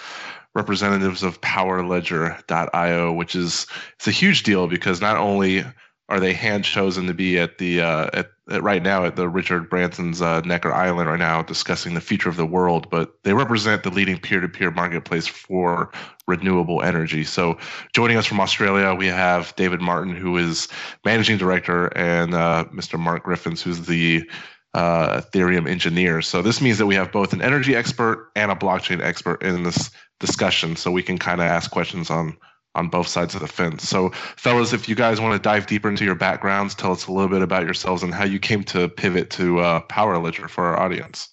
[0.56, 5.66] representatives of PowerLedger.io, which is it's a huge deal because not only
[6.08, 9.28] are they hand chosen to be at the uh, at, at right now at the
[9.28, 13.34] Richard Branson's uh, Necker Island right now discussing the future of the world, but they
[13.34, 15.92] represent the leading peer-to-peer marketplace for
[16.28, 17.24] renewable energy.
[17.24, 17.58] So
[17.94, 20.68] joining us from Australia, we have David Martin, who is
[21.04, 23.00] managing director, and uh, Mr.
[23.00, 24.30] Mark Griffins, who's the
[24.76, 26.22] uh, Ethereum engineer.
[26.22, 29.64] So this means that we have both an energy expert and a blockchain expert in
[29.64, 32.38] this discussion, so we can kind of ask questions on
[32.76, 33.88] on both sides of the fence.
[33.88, 37.12] So, fellas, if you guys want to dive deeper into your backgrounds, tell us a
[37.14, 40.66] little bit about yourselves and how you came to pivot to uh, Power Ledger for
[40.66, 41.30] our audience.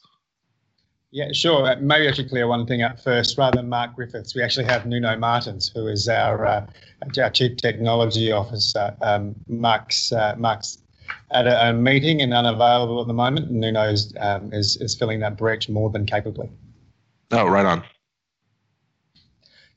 [1.11, 1.67] Yeah, sure.
[1.67, 3.37] Uh, Maybe I should clear one thing up first.
[3.37, 6.67] Rather than Mark Griffiths, we actually have Nuno Martins, who is our, uh,
[7.19, 8.97] our Chief Technology Officer.
[9.03, 10.79] Um, Mark's, uh, Mark's
[11.31, 13.49] at a, a meeting and unavailable at the moment.
[13.49, 16.51] and Nuno is, um, is, is filling that breach more than capably.
[17.31, 17.83] Oh, right on.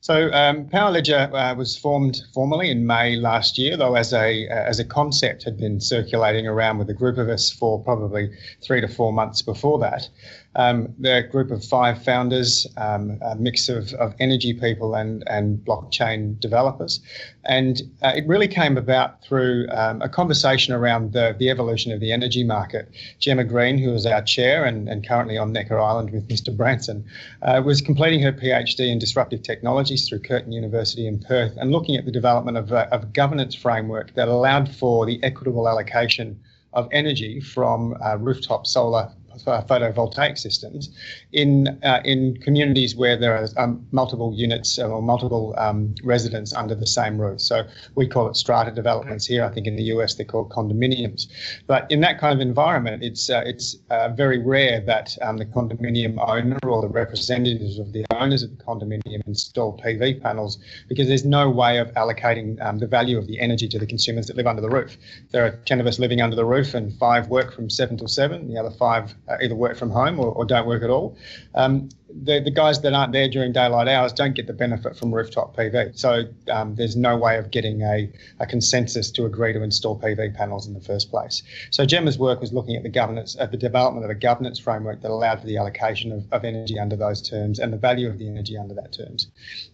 [0.06, 4.48] So um, Power Ledger uh, was formed formally in May last year, though as a
[4.48, 8.30] uh, as a concept had been circulating around with a group of us for probably
[8.62, 10.08] three to four months before that.
[10.56, 15.58] Um, the group of five founders, um, a mix of, of energy people and, and
[15.58, 17.00] blockchain developers.
[17.44, 22.00] And uh, it really came about through um, a conversation around the, the evolution of
[22.00, 22.90] the energy market.
[23.20, 26.56] Jemma Green, who is our chair and, and currently on Necker Island with Mr.
[26.56, 27.04] Branson,
[27.42, 31.96] uh, was completing her PhD in disruptive technologies through Curtin University in Perth and looking
[31.96, 36.40] at the development of a, of a governance framework that allowed for the equitable allocation
[36.72, 39.10] of energy from uh, rooftop solar
[39.44, 40.90] photovoltaic systems
[41.32, 46.74] in uh, in communities where there are um, multiple units or multiple um, residents under
[46.74, 47.40] the same roof.
[47.40, 49.44] So we call it strata developments here.
[49.44, 51.26] I think in the US they're called condominiums.
[51.66, 55.46] But in that kind of environment, it's uh, it's uh, very rare that um, the
[55.46, 61.08] condominium owner or the representatives of the owners of the condominium install PV panels because
[61.08, 64.36] there's no way of allocating um, the value of the energy to the consumers that
[64.36, 64.96] live under the roof.
[65.30, 68.08] There are 10 of us living under the roof and five work from 7 till
[68.08, 68.48] 7.
[68.48, 71.16] The other five either work from home or, or don't work at all.
[71.54, 75.12] Um, the, the guys that aren't there during daylight hours don't get the benefit from
[75.12, 75.98] rooftop PV.
[75.98, 80.34] So um, there's no way of getting a, a consensus to agree to install PV
[80.34, 81.42] panels in the first place.
[81.70, 85.02] So Jemma's work was looking at the governance, at the development of a governance framework
[85.02, 88.18] that allowed for the allocation of, of energy under those terms and the value of
[88.18, 89.26] the energy under that terms.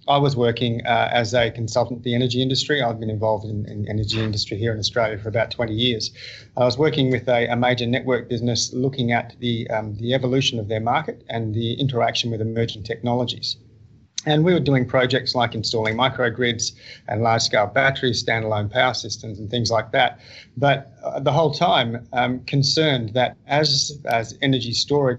[0.09, 2.81] I was working uh, as a consultant in the energy industry.
[2.81, 6.11] I've been involved in, in energy industry here in Australia for about 20 years.
[6.57, 10.59] I was working with a, a major network business looking at the, um, the evolution
[10.59, 13.57] of their market and the interaction with emerging technologies.
[14.25, 16.73] And we were doing projects like installing microgrids
[17.09, 20.21] and large scale batteries, standalone power systems, and things like that.
[20.57, 25.19] But uh, the whole time, um, concerned that as, as energy storage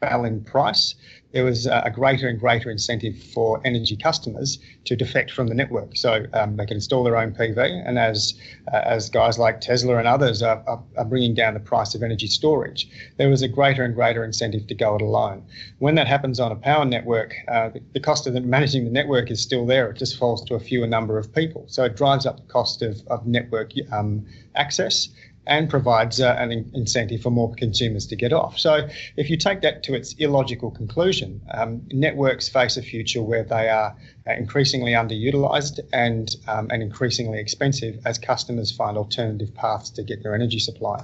[0.00, 0.94] fell in price,
[1.32, 5.96] there was a greater and greater incentive for energy customers to defect from the network.
[5.96, 8.34] So um, they can install their own PV, and as
[8.72, 12.02] uh, as guys like Tesla and others are, are, are, bringing down the price of
[12.02, 15.44] energy storage, there was a greater and greater incentive to go it alone.
[15.78, 18.90] When that happens on a power network, uh, the, the, cost of the, managing the
[18.90, 19.90] network is still there.
[19.90, 21.64] It just falls to a fewer number of people.
[21.68, 25.08] So it drives up the cost of, of network um, access
[25.46, 28.58] and provides uh, an in- incentive for more consumers to get off.
[28.58, 33.44] So, if you take that to its illogical conclusion, um, networks face a future where
[33.44, 39.90] they are uh, increasingly underutilized and, um, and increasingly expensive as customers find alternative paths
[39.90, 41.02] to get their energy supply.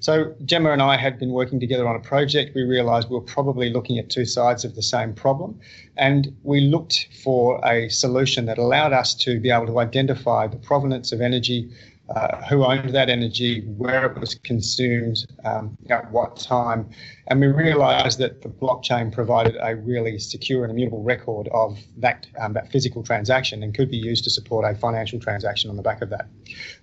[0.00, 2.54] So, Jemma and I had been working together on a project.
[2.54, 5.60] We realized we were probably looking at two sides of the same problem,
[5.96, 10.56] and we looked for a solution that allowed us to be able to identify the
[10.56, 11.70] provenance of energy
[12.14, 16.88] uh, who owned that energy, where it was consumed, um, at what time.
[17.26, 22.26] And we realized that the blockchain provided a really secure and immutable record of that,
[22.40, 25.82] um, that physical transaction and could be used to support a financial transaction on the
[25.82, 26.28] back of that.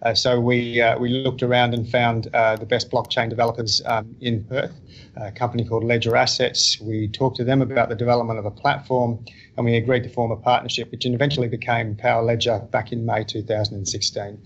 [0.04, 4.16] Uh, so we, uh, we looked around and found uh, the best blockchain developers um,
[4.22, 4.80] in Perth,
[5.16, 6.80] a company called Ledger Assets.
[6.80, 9.26] We talked to them about the development of a platform
[9.58, 13.24] and we agreed to form a partnership, which eventually became Power Ledger back in May
[13.24, 14.42] 2016.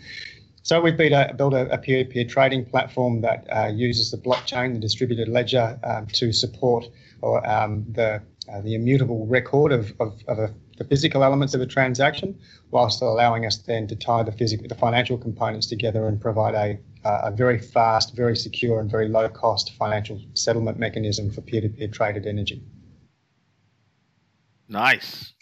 [0.64, 5.28] So we've a, built a, peer-to-peer trading platform that uh, uses the blockchain, the distributed
[5.28, 6.86] ledger, um, to support
[7.22, 11.62] or um, the uh, the immutable record of, of, of a, the physical elements of
[11.62, 12.36] a transaction,
[12.72, 16.80] whilst allowing us then to tie the physical, the financial components together and provide a
[17.06, 22.62] a very fast, very secure, and very low-cost financial settlement mechanism for peer-to-peer traded energy.
[24.68, 25.34] Nice.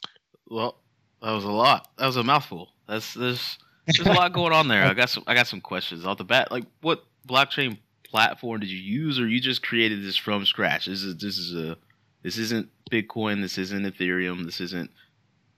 [0.47, 0.77] Well,
[1.21, 1.89] that was a lot.
[1.97, 2.73] That was a mouthful.
[2.87, 4.83] That's this there's a lot going on there.
[4.83, 5.23] I got some.
[5.27, 6.51] I got some questions off the bat.
[6.51, 10.85] Like, what blockchain platform did you use, or you just created this from scratch?
[10.85, 11.77] This is this is a
[12.23, 13.41] this isn't Bitcoin.
[13.41, 14.45] This isn't Ethereum.
[14.45, 14.91] This isn't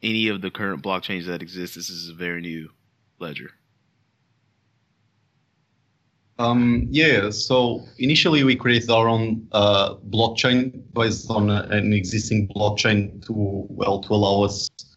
[0.01, 1.75] any of the current blockchains that exist.
[1.75, 2.69] This is a very new
[3.19, 3.51] ledger.
[6.37, 13.25] Um, yeah, so initially we created our own uh, blockchain based on an existing blockchain
[13.25, 14.88] to well to allow us uh,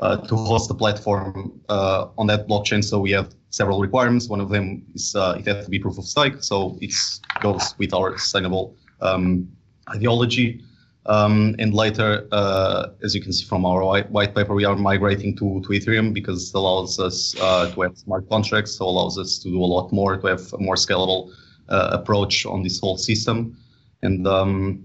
[0.00, 2.82] to host the platform uh, on that blockchain.
[2.82, 4.28] So we have several requirements.
[4.28, 6.42] One of them is uh, it has to be proof of stake.
[6.42, 6.94] So it
[7.40, 9.48] goes with our sustainable um,
[9.88, 10.64] ideology.
[11.06, 14.76] Um, and later, uh, as you can see from our white, white, paper, we are
[14.76, 19.18] migrating to, to Ethereum because it allows us uh, to have smart contracts, so allows
[19.18, 21.32] us to do a lot more, to have a more scalable
[21.68, 23.56] uh, approach on this whole system.
[24.02, 24.84] And um,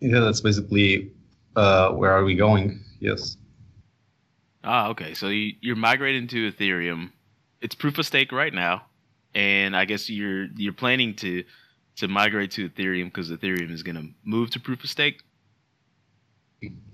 [0.00, 1.12] yeah, that's basically
[1.54, 2.80] where are we going.
[3.00, 3.36] Yes.
[4.64, 5.12] Ah, okay.
[5.14, 7.12] So you, you're migrating to Ethereum.
[7.60, 8.86] It's proof of stake right now,
[9.34, 11.44] and I guess you're you're planning to
[11.96, 15.22] to migrate to Ethereum because Ethereum is going to move to proof of stake.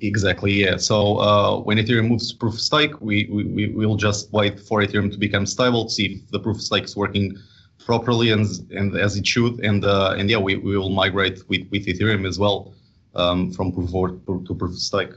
[0.00, 0.52] Exactly.
[0.52, 0.76] Yeah.
[0.76, 4.58] So uh, when Ethereum moves to proof of stake, we, we we will just wait
[4.58, 7.38] for Ethereum to become stable, see if the proof of stake is working
[7.78, 11.68] properly and and as it should, and uh, and yeah, we, we will migrate with,
[11.70, 12.74] with Ethereum as well
[13.14, 15.12] um, from proof of work to proof of stake.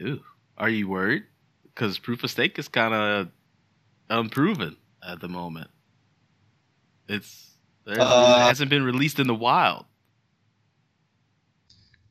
[0.00, 0.20] Ooh,
[0.56, 1.24] are you worried?
[1.74, 3.28] Because proof of stake is kind of
[4.10, 5.68] unproven at the moment.
[7.08, 7.50] It's
[7.86, 9.84] uh, it hasn't been released in the wild.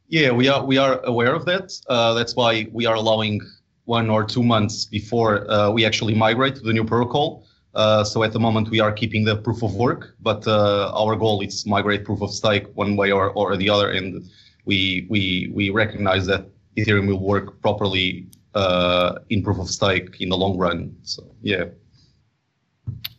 [0.07, 1.73] Yeah, we are we are aware of that.
[1.87, 3.41] Uh, that's why we are allowing
[3.85, 7.45] one or two months before uh, we actually migrate to the new protocol.
[7.73, 11.15] Uh, so at the moment we are keeping the proof of work, but uh, our
[11.15, 14.29] goal is migrate proof of stake one way or, or the other, and
[14.65, 16.45] we we we recognize that
[16.77, 20.95] Ethereum will work properly uh, in proof of stake in the long run.
[21.03, 21.65] So yeah.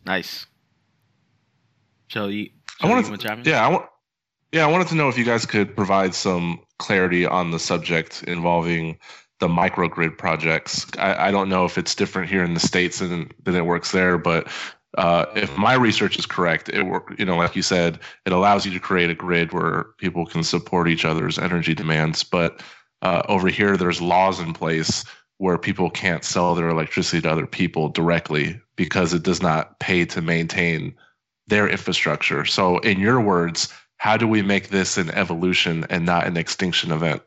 [0.06, 0.46] Nice.
[2.08, 2.50] Shall you?
[2.80, 3.86] I wanted to, yeah, I want.
[4.52, 8.22] Yeah, I wanted to know if you guys could provide some clarity on the subject
[8.24, 8.98] involving
[9.40, 10.86] the microgrid projects.
[10.96, 13.90] I, I don't know if it's different here in the states than than it works
[13.90, 14.48] there, but
[14.96, 17.14] uh, if my research is correct, it work.
[17.18, 20.44] You know, like you said, it allows you to create a grid where people can
[20.44, 22.22] support each other's energy demands.
[22.22, 22.62] But
[23.02, 25.04] uh, over here, there's laws in place
[25.38, 30.04] where people can't sell their electricity to other people directly because it does not pay
[30.04, 30.94] to maintain
[31.46, 32.44] their infrastructure.
[32.44, 36.92] So, in your words, how do we make this an evolution and not an extinction
[36.92, 37.22] event?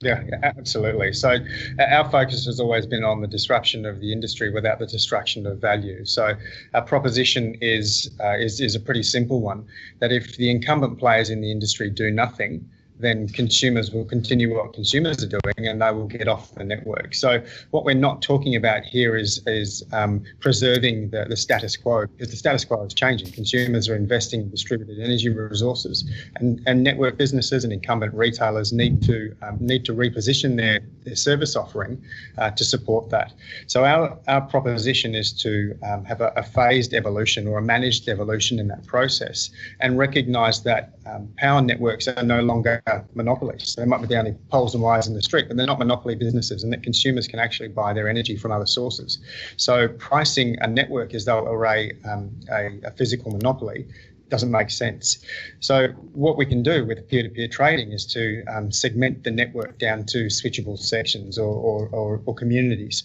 [0.00, 1.12] Yeah, absolutely.
[1.12, 1.38] So
[1.80, 5.58] our focus has always been on the disruption of the industry without the destruction of
[5.58, 6.04] value.
[6.04, 6.34] So
[6.74, 9.66] our proposition is uh, is is a pretty simple one:
[9.98, 14.72] that if the incumbent players in the industry do nothing, then consumers will continue what
[14.72, 17.14] consumers are doing and they will get off the network.
[17.14, 22.06] So what we're not talking about here is is um, preserving the, the status quo
[22.06, 23.30] because the status quo is changing.
[23.32, 26.04] Consumers are investing in distributed energy resources,
[26.36, 31.16] and, and network businesses and incumbent retailers need to um, need to reposition their, their
[31.16, 32.02] service offering
[32.38, 33.32] uh, to support that.
[33.66, 38.08] So our our proposition is to um, have a, a, phased evolution or a managed
[38.08, 39.50] evolution in that process,
[39.80, 42.82] and recognise that um, power networks are no longer
[43.14, 43.74] monopolies.
[43.74, 46.14] They might be the only poles and wires in the street, but they're not monopoly
[46.14, 49.18] businesses, and that consumers can actually buy their energy from other sources.
[49.56, 53.86] So pricing a network as though it were a, um, a, a physical monopoly
[54.28, 55.24] doesn't make sense.
[55.60, 60.04] So what we can do with peer-to-peer trading is to um, segment the network down
[60.06, 63.04] to switchable sections or, or, or, or communities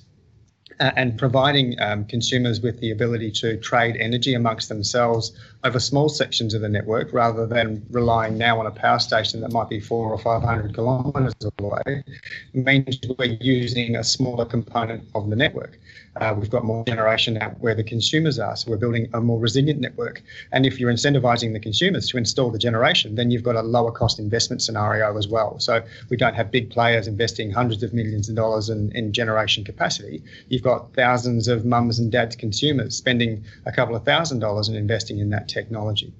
[0.80, 5.32] uh, and providing um, consumers with the ability to trade energy amongst themselves
[5.64, 9.52] over small sections of the network rather than relying now on a power station that
[9.52, 12.04] might be four or 500 kilometres away
[12.54, 15.80] means we're using a smaller component of the network.
[16.18, 19.40] Uh, we've got more generation out where the consumers are, so we're building a more
[19.40, 20.22] resilient network.
[20.52, 23.92] And if you're incentivizing the consumers to install the generation, then you've got a lower
[23.92, 25.60] cost investment scenario as well.
[25.60, 29.64] So we don't have big players investing hundreds of millions of dollars in, in generation
[29.64, 30.22] capacity.
[30.50, 34.78] You've got thousands of mums and dads consumers spending a couple of thousand dollars and
[34.78, 36.12] investing in that technology.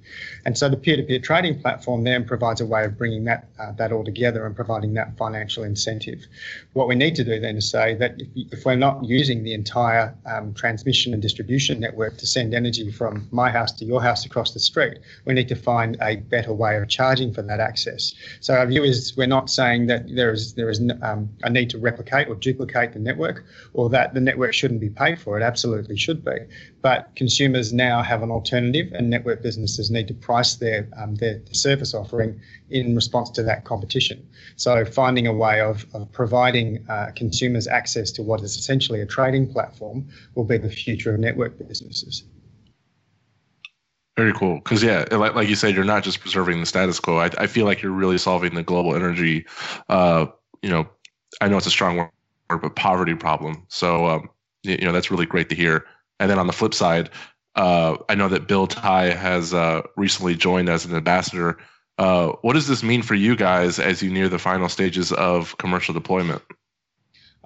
[0.44, 3.90] And so the peer-to-peer trading platform then provides a way of bringing that uh, that
[3.92, 6.20] all together and providing that financial incentive.
[6.72, 9.54] What we need to do then is say that if, if we're not using the
[9.54, 14.24] entire um, transmission and distribution network to send energy from my house to your house
[14.26, 14.98] across the street.
[15.24, 18.14] We need to find a better way of charging for that access.
[18.40, 21.70] So our view is we're not saying that there is there is um, a need
[21.70, 25.38] to replicate or duplicate the network, or that the network shouldn't be paid for.
[25.38, 26.36] It absolutely should be.
[26.84, 31.40] But consumers now have an alternative, and network businesses need to price their um, their
[31.50, 34.28] service offering in response to that competition.
[34.56, 39.06] So finding a way of, of providing uh, consumers access to what is essentially a
[39.06, 42.24] trading platform will be the future of network businesses.
[44.18, 44.56] Very cool.
[44.56, 47.16] Because yeah, like, like you said, you're not just preserving the status quo.
[47.16, 49.46] I, I feel like you're really solving the global energy.
[49.88, 50.26] Uh,
[50.60, 50.86] you know,
[51.40, 52.10] I know it's a strong word,
[52.60, 53.64] but poverty problem.
[53.68, 54.28] So um,
[54.64, 55.86] you know that's really great to hear.
[56.20, 57.10] And then on the flip side,
[57.56, 61.58] uh, I know that Bill Tai has uh, recently joined as an ambassador
[61.98, 65.56] uh, what does this mean for you guys as you near the final stages of
[65.58, 66.42] commercial deployment?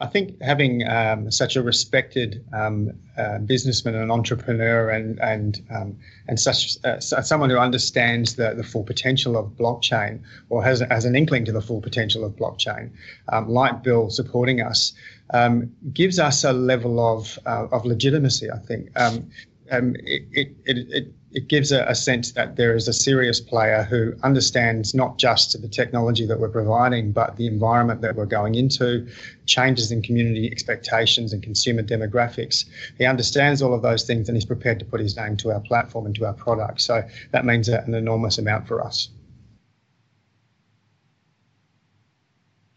[0.00, 5.98] I think having um, such a respected um, uh, businessman and entrepreneur and and um,
[6.28, 11.04] and such uh, someone who understands the, the full potential of blockchain or has, has
[11.04, 12.92] an inkling to the full potential of blockchain,
[13.32, 14.92] um, like Bill supporting us,
[15.34, 18.50] um, gives us a level of uh, of legitimacy.
[18.50, 19.30] I think um,
[19.70, 24.14] it, it, it it gives a, a, sense that there is a serious player who
[24.22, 29.06] understands not just the technology that we're providing, but the environment that we're going into,
[29.46, 32.64] changes in community expectations and consumer demographics.
[32.96, 35.60] He understands all of those things and he's prepared to put his name to our
[35.60, 36.80] platform and to our product.
[36.80, 39.10] So that means an enormous amount for us.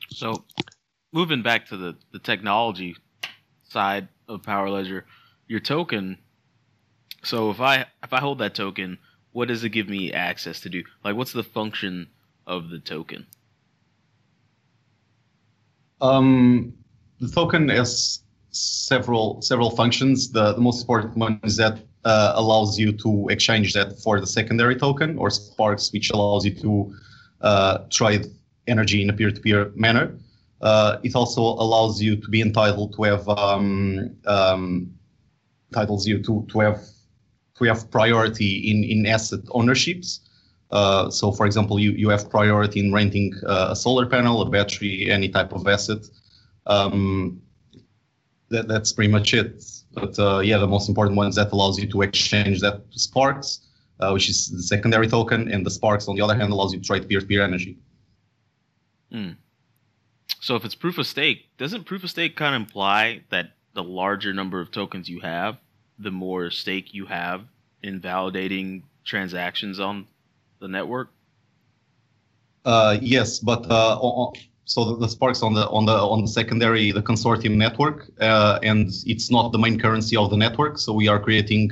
[0.09, 0.43] So,
[1.11, 2.95] moving back to the, the technology
[3.63, 5.05] side of Power Ledger,
[5.47, 6.17] your token
[7.23, 8.97] so if I if I hold that token,
[9.31, 10.83] what does it give me access to do?
[11.03, 12.07] Like, what's the function
[12.47, 13.27] of the token?
[16.01, 16.73] Um,
[17.19, 20.31] the token has several several functions.
[20.31, 24.27] The the most important one is that uh, allows you to exchange that for the
[24.27, 26.95] secondary token or Sparkz, which allows you to
[27.41, 28.25] uh, trade
[28.67, 30.15] energy in a peer-to-peer manner.
[30.61, 34.93] Uh, it also allows you to be entitled to have um, um,
[35.69, 36.81] entitles you to to have
[37.61, 40.21] we have priority in, in asset ownerships.
[40.71, 44.49] Uh, so, for example, you, you have priority in renting uh, a solar panel, a
[44.49, 45.99] battery, any type of asset.
[46.65, 47.41] Um,
[48.49, 49.63] that, that's pretty much it.
[49.93, 52.99] But uh, yeah, the most important one is that allows you to exchange that to
[52.99, 53.59] Sparkz,
[53.99, 56.79] uh, which is the secondary token, and the Sparkz, on the other hand, allows you
[56.79, 57.77] to trade peer-to-peer energy.
[59.13, 59.35] Mm.
[60.41, 63.83] So if it's proof of stake, doesn't proof of stake kind of imply that the
[63.83, 65.57] larger number of tokens you have,
[65.99, 67.43] the more stake you have
[67.83, 70.07] in validating transactions on
[70.59, 71.11] the network?
[72.65, 73.99] Uh, yes, but uh,
[74.65, 78.89] so the, Sparkz on the on the on the secondary the consortium network, uh, and
[79.05, 80.79] it's not the main currency of the network.
[80.79, 81.71] So we are creating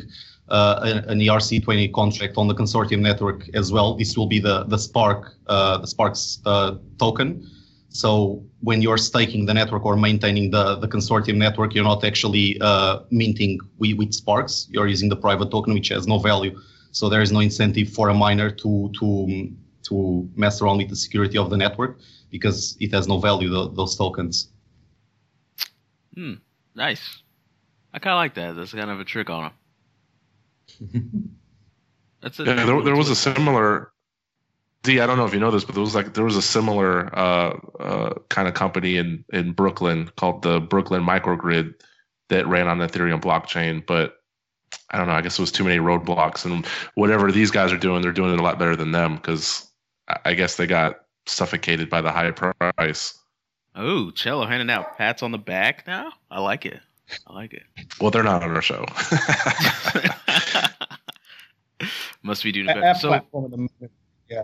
[0.49, 3.95] uh, an ERC20 contract on the consortium network as well.
[3.95, 7.49] This will be the the Spark uh, the Sparkz uh, token.
[7.89, 12.59] So when you're staking the network or maintaining the, the consortium network, you're not actually
[12.61, 14.67] uh, minting with, with Sparkz.
[14.69, 16.59] You're using the private token, which has no value.
[16.91, 19.51] So there is no incentive for a miner to to
[19.83, 23.69] to mess around with the security of the network because it has no value the,
[23.71, 24.49] those tokens.
[26.13, 26.35] Hmm.
[26.75, 27.23] Nice.
[27.93, 28.55] I kind of like that.
[28.55, 29.51] That's kind of a trick on
[30.79, 31.37] them.
[32.21, 33.91] That's a, yeah, there, there was a similar
[34.83, 36.41] D, I don't know if you know this, but there was like there was a
[36.41, 41.73] similar uh, uh, kind of company in in Brooklyn called the Brooklyn Microgrid
[42.29, 44.15] that ran on Ethereum blockchain, but
[44.91, 45.13] I don't know.
[45.13, 46.65] I guess it was too many roadblocks, and
[46.95, 49.69] whatever these guys are doing, they're doing it a lot better than them because
[50.25, 53.19] I guess they got suffocated by the high price.
[53.75, 56.11] Oh, Cello handing out pats on the back now.
[56.31, 56.79] I like it.
[57.27, 57.63] I like it.
[57.99, 58.85] Well, they're not on our show.
[62.23, 62.99] Must be doing Our- better.
[62.99, 63.91] So, platform at the moment,
[64.29, 64.43] yeah.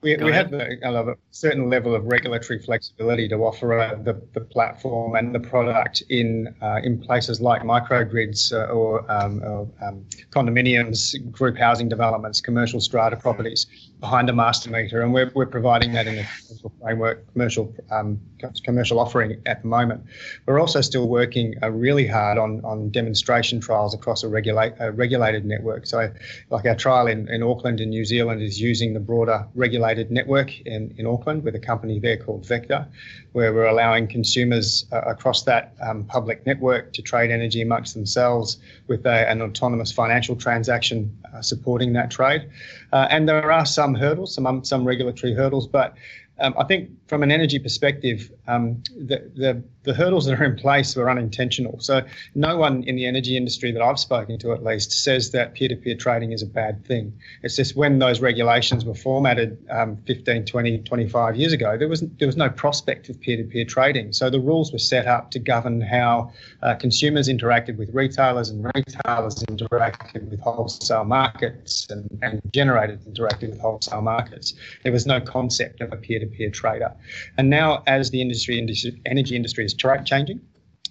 [0.00, 0.52] We, Go we ahead.
[0.52, 5.34] have a, a certain level of regulatory flexibility to offer uh, the, the platform and
[5.34, 11.58] the product in uh, in places like microgrids uh, or, um, or um, condominiums, group
[11.58, 13.66] housing developments, commercial strata properties
[14.00, 18.20] behind a master meter, and we're, we're providing that in a commercial framework, commercial um,
[18.64, 20.04] commercial offering at the moment.
[20.46, 24.92] We're also still working uh, really hard on on demonstration trials across a regulate a
[24.92, 25.86] regulated network.
[25.86, 26.12] So
[26.50, 30.60] like our trial in, in Auckland in New Zealand is using the broader regulated network
[30.60, 32.86] in, in Auckland with a company there called Vector,
[33.32, 38.58] where we're allowing consumers uh, across that um, public network to trade energy amongst themselves
[38.86, 42.48] with a, an autonomous financial transaction uh, supporting that trade.
[42.92, 45.94] Uh, and there are some hurdles, some um, some regulatory hurdles, but
[46.40, 50.56] um, I think from an energy perspective, um, the, the, the hurdles that are in
[50.56, 51.80] place were unintentional.
[51.80, 52.02] So
[52.34, 55.96] no one in the energy industry that I've spoken to, at least, says that peer-to-peer
[55.96, 57.18] trading is a bad thing.
[57.42, 62.00] It's just when those regulations were formatted um, 15, 20, 25 years ago, there was
[62.18, 64.12] there was no prospect of peer-to-peer trading.
[64.12, 66.30] So the rules were set up to govern how
[66.62, 73.50] uh, consumers interacted with retailers and retailers interacted with wholesale markets and, and generators interacted
[73.50, 74.52] with wholesale markets.
[74.82, 76.94] There was no concept of a peer-to-peer trader.
[77.36, 80.40] And now, as the industry, industry energy industry is tra- changing,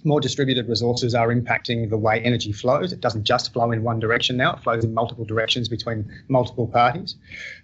[0.03, 2.93] more distributed resources are impacting the way energy flows.
[2.93, 6.67] It doesn't just flow in one direction now, it flows in multiple directions between multiple
[6.67, 7.15] parties.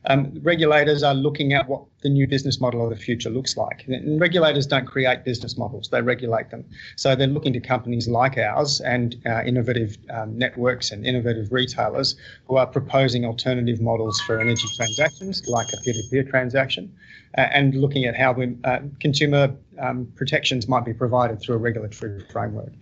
[0.06, 3.86] Um, regulators are looking at what the new business model of the future looks like.
[3.88, 6.66] And regulators don't create business models, they regulate them.
[6.96, 12.16] So they're looking to companies like ours and uh, innovative um, networks and innovative retailers
[12.48, 16.94] who are proposing alternative models for energy transactions, like a peer to peer transaction,
[17.38, 21.60] uh, and looking at how we, uh, consumer um, protections might be provided through a
[21.60, 22.74] regulatory framework.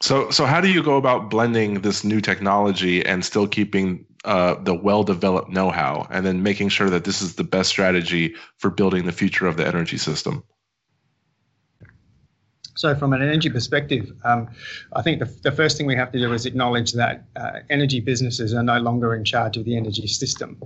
[0.00, 4.54] So, so how do you go about blending this new technology and still keeping uh,
[4.62, 9.06] the well-developed know-how, and then making sure that this is the best strategy for building
[9.06, 10.42] the future of the energy system?
[12.78, 14.48] So, from an energy perspective, um,
[14.92, 17.98] I think the, the first thing we have to do is acknowledge that uh, energy
[17.98, 20.56] businesses are no longer in charge of the energy system.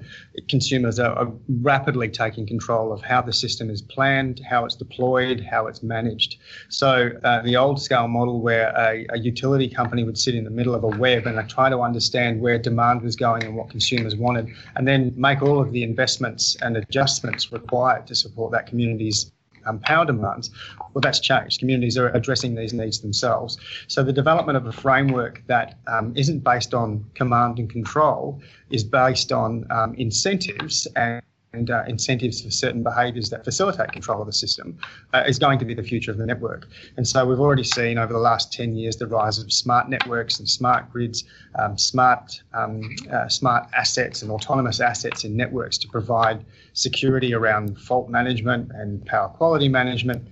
[0.47, 1.33] Consumers are, are
[1.63, 6.37] rapidly taking control of how the system is planned, how it's deployed, how it's managed.
[6.69, 10.51] So, uh, the old scale model where a, a utility company would sit in the
[10.51, 14.17] middle of a web and try to understand where demand was going and what consumers
[14.17, 19.33] wanted, and then make all of the investments and adjustments required to support that community's
[19.67, 20.51] um, power demands,
[20.95, 21.61] well, that's changed.
[21.61, 23.59] Communities are addressing these needs themselves.
[23.89, 28.41] So the development of a framework that um, not based on command and control
[28.71, 31.23] is based on um, incentives and
[31.53, 34.79] and uh, incentives for certain behaviours that facilitate control of the system
[35.13, 36.67] uh, is going to be the future of the network.
[36.97, 40.39] And so we've already seen over the last 10 years the rise of smart networks
[40.39, 41.25] and smart grids,
[41.59, 42.83] um, smart, um,
[43.13, 49.05] uh, smart assets and autonomous assets in networks to provide security around fault management and
[49.05, 50.27] power quality management.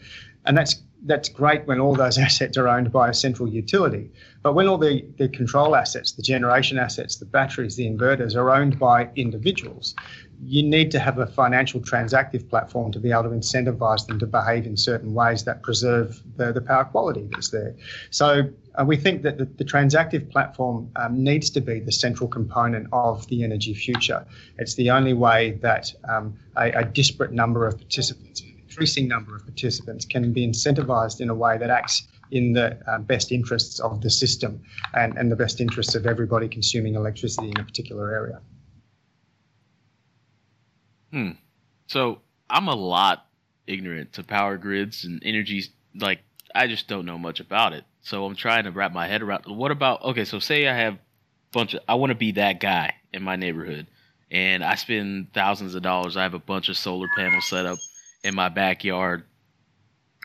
[0.47, 4.11] And that's that's great when all those assets are owned by a central utility.
[4.43, 8.51] But when all the, the control assets, the generation assets, the batteries, the inverters are
[8.51, 9.95] owned by individuals,
[10.43, 14.27] you need to have a financial transactive platform to be able to incentivize them to
[14.27, 17.75] behave in certain ways that preserve the, the power quality that's there.
[18.11, 22.29] So uh, we think that the, the transactive platform um, needs to be the central
[22.29, 24.25] component of the energy future.
[24.59, 29.37] It's the only way that um, a, a disparate number of participants, an increasing number
[29.37, 33.81] of participants, can be incentivized in a way that acts in the uh, best interests
[33.81, 34.63] of the system
[34.95, 38.41] and, and the best interests of everybody consuming electricity in a particular area.
[41.13, 41.31] Hmm.
[41.87, 43.27] So I'm a lot
[43.67, 45.65] ignorant to power grids and energy.
[45.95, 46.21] Like
[46.55, 47.85] I just don't know much about it.
[48.03, 49.45] So I'm trying to wrap my head around.
[49.47, 50.25] What about okay?
[50.25, 50.99] So say I have a
[51.53, 51.83] bunch of.
[51.89, 53.87] I want to be that guy in my neighborhood,
[54.31, 56.17] and I spend thousands of dollars.
[56.17, 57.79] I have a bunch of solar panels set up
[58.25, 59.25] in my backyard,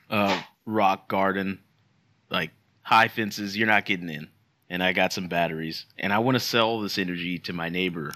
[0.09, 1.59] uh, rock garden,
[2.29, 3.57] like high fences.
[3.57, 4.29] You're not getting in,
[4.69, 8.11] and I got some batteries, and I want to sell this energy to my neighbor.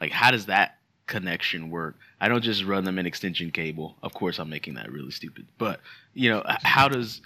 [0.00, 0.77] Like, how does that
[1.08, 1.96] connection work?
[2.20, 3.96] I don't just run them an extension cable.
[4.02, 5.46] Of course, I'm making that really stupid.
[5.58, 5.80] But
[6.14, 7.20] you know, how does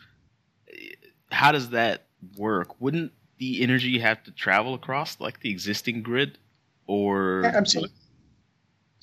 [1.30, 2.04] how does that
[2.38, 2.80] work?
[2.80, 6.38] Wouldn't the energy have to travel across like the existing grid,
[6.86, 7.94] or Yeah, absolutely.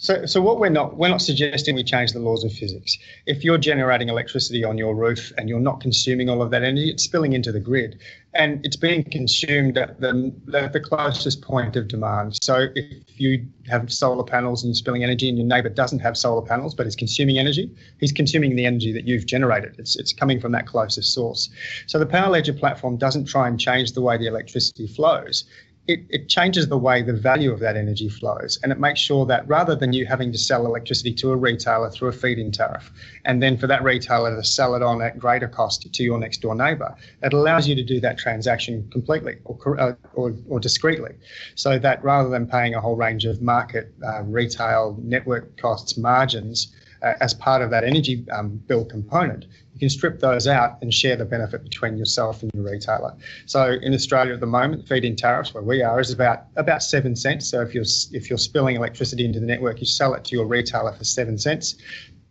[0.01, 2.97] So, so what we're not we're not suggesting we change the laws of physics.
[3.25, 6.89] If you're generating electricity on your roof and you're not consuming all of that energy,
[6.89, 7.99] it's spilling into the grid,
[8.33, 12.37] and it's being consumed at the at the closest point of demand.
[12.41, 16.15] So, if you have solar panels and you're spilling energy, and your neighbour doesn't have
[16.15, 17.69] solar panels but is consuming energy,
[17.99, 19.75] he's consuming the energy that you've generated.
[19.79, 21.49] It's it's coming from that closest source.
[21.87, 25.43] So, the Power Ledger platform doesn't try and change the way the electricity flows
[25.87, 28.59] it, it changes the way the value of that energy flows.
[28.61, 31.89] And it makes sure that rather than you having to sell electricity to a retailer
[31.89, 32.91] through a feed in tariff,
[33.25, 36.41] and then for that retailer to sell it on at greater cost to your next
[36.41, 41.15] door neighbour, it allows you to do that transaction completely or, uh, or, or, discreetly.
[41.55, 46.71] So that rather than paying a whole range of market, uh, retail, network costs, margins,
[47.01, 49.45] uh, as part of that energy um, bill component,
[49.79, 53.15] you can strip those out and share the benefit between yourself and your retailer.
[53.45, 57.15] So in Australia at the moment, feed-in tariffs where we are is about about seven
[57.15, 57.49] cents.
[57.49, 60.47] So if you're if you're spilling electricity into the network, you sell it to your
[60.47, 61.75] retailer for seven cents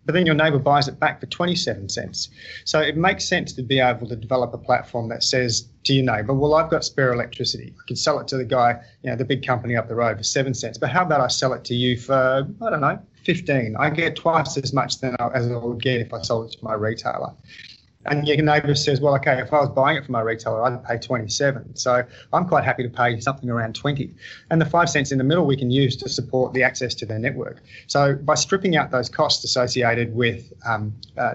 [0.08, 2.30] but then your neighbor buys it back for 27 cents.
[2.64, 6.06] So it makes sense to be able to develop a platform that says to your
[6.06, 7.74] neighbor, well, I've got spare electricity.
[7.78, 10.16] I can sell it to the guy, you know, the big company up the road
[10.16, 10.78] for seven cents.
[10.78, 13.76] But how about I sell it to you for, I don't know, 15.
[13.78, 16.58] I get twice as much than I, as I would get if I sold it
[16.58, 17.32] to my retailer.
[18.06, 20.84] And your neighbour says, well, okay, if I was buying it from my retailer, I'd
[20.84, 21.76] pay 27.
[21.76, 24.14] So I'm quite happy to pay something around 20.
[24.50, 27.06] And the five cents in the middle we can use to support the access to
[27.06, 27.60] their network.
[27.86, 31.34] So by stripping out those costs associated with um, uh,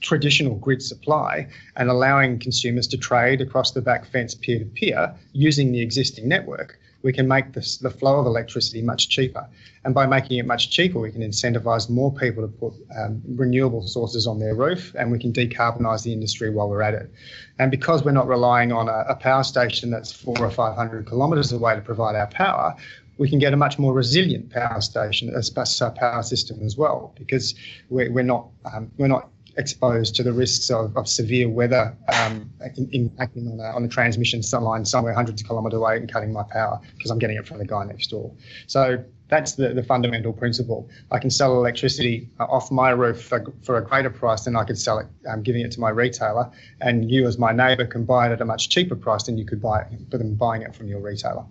[0.00, 5.14] traditional grid supply and allowing consumers to trade across the back fence peer to peer
[5.32, 9.46] using the existing network, we can make the flow of electricity much cheaper.
[9.84, 13.86] And by making it much cheaper, we can incentivize more people to put um, renewable
[13.86, 17.12] sources on their roof and we can decarbonize the industry while we're at it.
[17.58, 21.52] And because we're not relying on a, a power station that's four or 500 kilometres
[21.52, 22.74] away to provide our power,
[23.18, 27.54] we can get a much more resilient power station, a power system as well, because
[27.90, 32.50] we're, we're not um, we're not exposed to the risks of, of severe weather um,
[32.62, 36.80] impacting on a, on transmission line somewhere hundreds of kilometres away and cutting my power
[36.96, 38.32] because I'm getting it from the guy next door.
[38.66, 40.88] So that's the, the fundamental principle.
[41.10, 44.64] I can sell electricity uh, off my roof for, for a greater price than I
[44.64, 46.50] could sell it, um, giving it to my retailer,
[46.80, 49.44] and you as my neighbour can buy it at a much cheaper price than you
[49.44, 51.44] could buy it for them buying it from your retailer.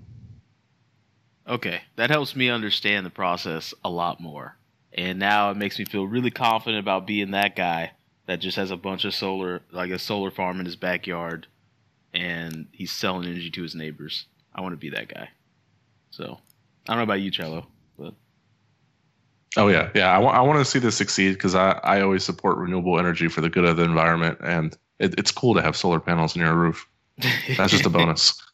[1.48, 4.56] Okay, that helps me understand the process a lot more.
[4.96, 7.92] And now it makes me feel really confident about being that guy
[8.28, 11.48] that just has a bunch of solar, like a solar farm in his backyard,
[12.14, 14.26] and he's selling energy to his neighbors.
[14.54, 15.30] I want to be that guy.
[16.12, 16.38] So,
[16.88, 17.68] I don't know about you, Cello,
[17.98, 18.14] but.
[19.58, 20.12] Oh yeah, yeah.
[20.12, 23.28] I, w- I want to see this succeed because I, I always support renewable energy
[23.28, 26.44] for the good of the environment, and it, it's cool to have solar panels on
[26.44, 26.88] your roof.
[27.58, 28.40] That's just a bonus.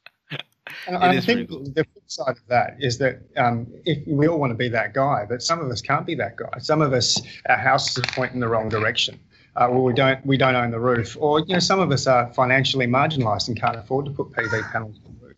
[0.88, 1.64] And I think cool.
[1.64, 4.94] the flip side of that is that um, if we all want to be that
[4.94, 6.60] guy, but some of us can't be that guy.
[6.60, 9.20] Some of us, our houses are pointing in the wrong direction.
[9.56, 12.08] Uh, well, we don't we don't own the roof, or you know, some of us
[12.08, 15.38] are financially marginalised and can't afford to put PV panels on the roof.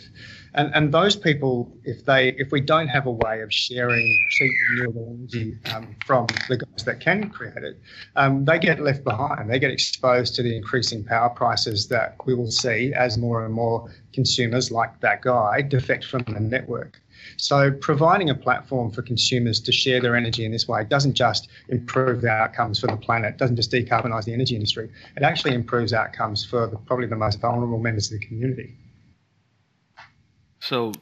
[0.54, 4.52] And and those people, if they if we don't have a way of sharing cheap
[4.72, 7.80] renewable energy um, from the guys that can create it,
[8.18, 9.50] um, they get left behind.
[9.50, 13.54] They get exposed to the increasing power prices that we will see as more and
[13.54, 17.00] more consumers like that guy defect from the network.
[17.38, 21.48] So providing a platform for consumers to share their energy in this way doesn't just
[21.70, 24.90] improve the outcomes for the planet, doesn't just decarbonise the energy industry.
[25.16, 28.76] It actually improves outcomes for the, probably the most vulnerable members of the community.
[30.62, 30.94] So,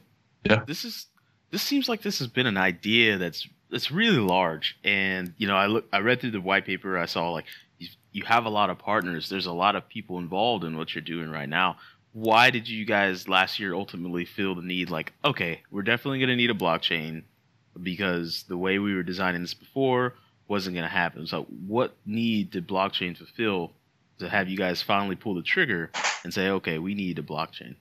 [0.44, 1.06] yeah, this is
[1.50, 4.78] this seems like this has been an idea that's that's really large.
[4.82, 6.98] And you know, I look, I read through the white paper.
[6.98, 7.44] I saw like
[7.78, 9.28] you, you have a lot of partners.
[9.28, 11.76] There's a lot of people involved in what you're doing right now.
[12.12, 14.90] Why did you guys last year ultimately feel the need?
[14.90, 17.22] Like, okay, we're definitely going to need a blockchain
[17.80, 20.14] because the way we were designing this before
[20.48, 21.26] wasn't going to happen.
[21.26, 23.72] So, what need did blockchain fulfill
[24.18, 25.90] to have you guys finally pull the trigger
[26.24, 27.76] and say, okay, we need a blockchain?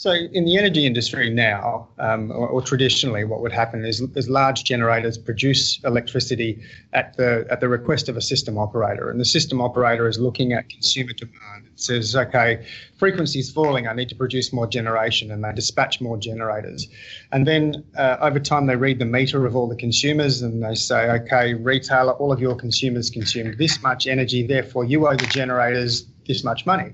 [0.00, 4.30] So in the energy industry now, um, or, or, traditionally, what would happen is, is
[4.30, 6.58] large generators produce electricity
[6.94, 10.54] at the at the request of a system operator, and the system operator is looking
[10.54, 11.66] at consumer demand.
[11.66, 12.64] It says, okay,
[12.96, 13.88] frequency is falling.
[13.88, 16.88] I need to produce more generation, and they dispatch more generators.
[17.30, 20.76] And then uh, over time, they read the meter of all the consumers, and they
[20.76, 25.26] say, okay, retailer, all of your consumers consume this much energy, therefore you owe the
[25.26, 26.92] generators this much money.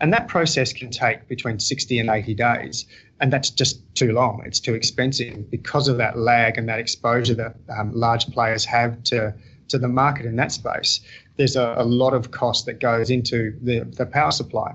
[0.00, 2.86] And that process can take between 60 and 80 days.
[3.20, 4.42] And that's just too long.
[4.44, 9.02] It's too expensive because of that lag and that exposure that um, large players have
[9.04, 9.34] to
[9.68, 11.00] to the market in that space,
[11.36, 14.72] there's a, a lot of cost that goes into the, the power supply.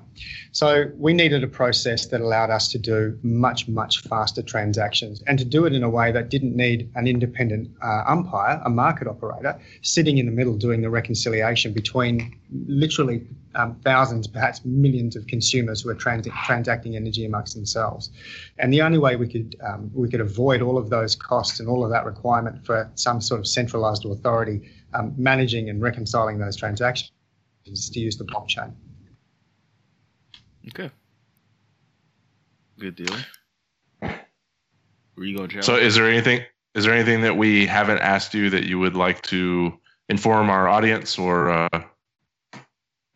[0.51, 5.39] So we needed a process that allowed us to do much, much faster transactions and
[5.39, 9.07] to do it in a way that didn't need an independent uh, umpire, a market
[9.07, 12.37] operator, sitting in the middle doing the reconciliation between
[12.67, 18.11] literally um, thousands, perhaps millions of consumers who are trans- transacting energy amongst themselves.
[18.57, 21.67] And the only way we could um, we could avoid all of those costs and
[21.67, 26.55] all of that requirement for some sort of centralized authority um, managing and reconciling those
[26.55, 27.11] transactions
[27.65, 28.73] is to use the blockchain.
[30.69, 30.89] Okay.
[32.79, 33.15] Good deal.
[34.01, 36.41] Were you going to So, is there anything?
[36.75, 39.77] Is there anything that we haven't asked you that you would like to
[40.07, 41.69] inform our audience, or uh,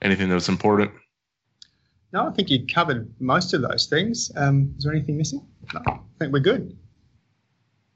[0.01, 0.91] anything that's important?
[2.11, 4.31] No, I think you covered most of those things.
[4.35, 5.45] Um, is there anything missing?
[5.73, 6.77] No, I think we're good.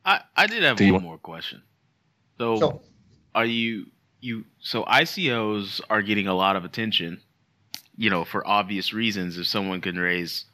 [0.06, 1.62] I, I did have Do one want- more question.
[2.40, 2.82] So, Sure.
[3.38, 3.86] Are you
[4.20, 7.22] you so ICOs are getting a lot of attention,
[7.96, 9.38] you know, for obvious reasons.
[9.38, 10.46] If someone can raise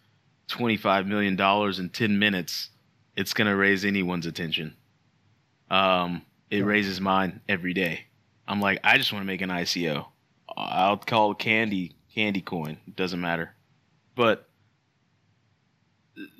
[0.49, 2.69] twenty five million dollars in ten minutes,
[3.15, 4.75] it's gonna raise anyone's attention.
[5.71, 6.63] Um, it Yeah.
[6.65, 8.05] raises mine every day.
[8.49, 10.05] I'm like, I just want to make an ICO.
[10.57, 12.77] I'll call it Candy Candy Coin.
[12.85, 13.55] It doesn't matter.
[14.13, 14.49] But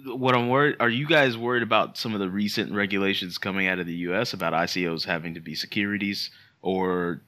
[0.06, 3.80] what I'm worried are you guys worried about some of the recent regulations coming out
[3.80, 6.30] of the US about ICOs having to be securities
[6.62, 7.22] or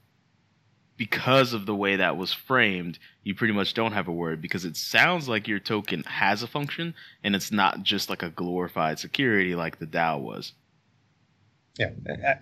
[0.96, 4.64] because of the way that was framed, you pretty much don't have a word because
[4.64, 8.98] it sounds like your token has a function and it's not just like a glorified
[8.98, 10.52] security like the DAO was.
[11.78, 11.90] Yeah,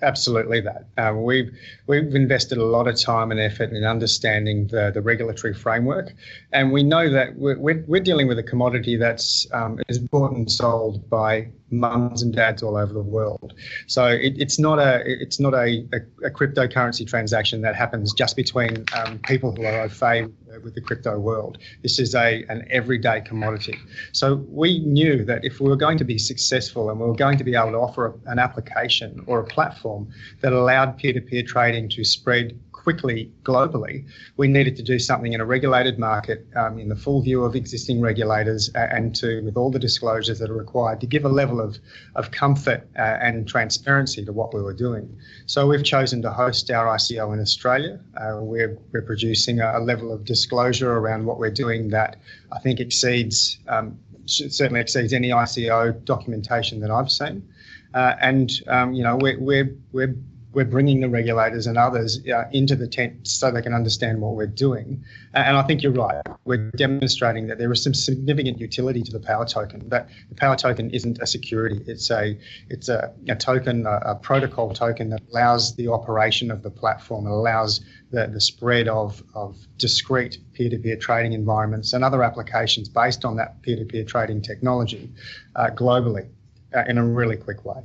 [0.03, 0.87] absolutely that.
[0.97, 1.51] Uh, we've
[1.89, 6.15] we've invested a lot of time and effort in understanding the, the regulatory framework,
[6.53, 10.33] and we know that we're, we're, we're dealing with a commodity that's um, is bought
[10.33, 13.55] and sold by mums and dads all over the world.
[13.87, 18.37] So it, it's not a it's not a, a, a cryptocurrency transaction that happens just
[18.37, 20.31] between um, people who are au fait
[20.63, 21.59] with the crypto world.
[21.83, 23.79] This is a an everyday commodity.
[24.13, 27.39] So we knew that if we were going to be successful and we were going
[27.39, 30.09] to be able to offer a, an application or a platform
[30.41, 34.07] that allowed peer-to-peer trading to spread quickly globally,
[34.37, 37.57] we needed to do something in a regulated market um, in the full view of
[37.57, 41.61] existing regulators and to with all the disclosures that are required to give a level
[41.61, 41.79] of,
[42.15, 45.19] of comfort uh, and transparency to what we were doing.
[45.47, 47.99] So we've chosen to host our ICO in Australia.
[48.19, 52.17] Uh, we're, we're producing a, a level of disclosure around what we're doing that
[52.53, 57.49] I think exceeds um, certainly exceeds any ICO documentation that I've seen.
[57.95, 60.15] Uh, and um, you know we're, we're we're
[60.55, 64.35] we're bringing the regulators and others uh, into the tent so they can understand what
[64.35, 65.05] we're doing.
[65.33, 66.23] And I think you're right.
[66.45, 69.89] We're demonstrating that there is some significant utility to the power token.
[69.89, 72.39] That the power token isn't a security; it's a
[72.69, 77.27] it's a, a token, a, a protocol token that allows the operation of the platform.
[77.27, 77.81] It allows
[78.11, 83.61] the, the spread of, of discrete peer-to-peer trading environments and other applications based on that
[83.63, 85.11] peer-to-peer trading technology
[85.57, 86.29] uh, globally
[86.75, 87.83] uh, in a really quick way.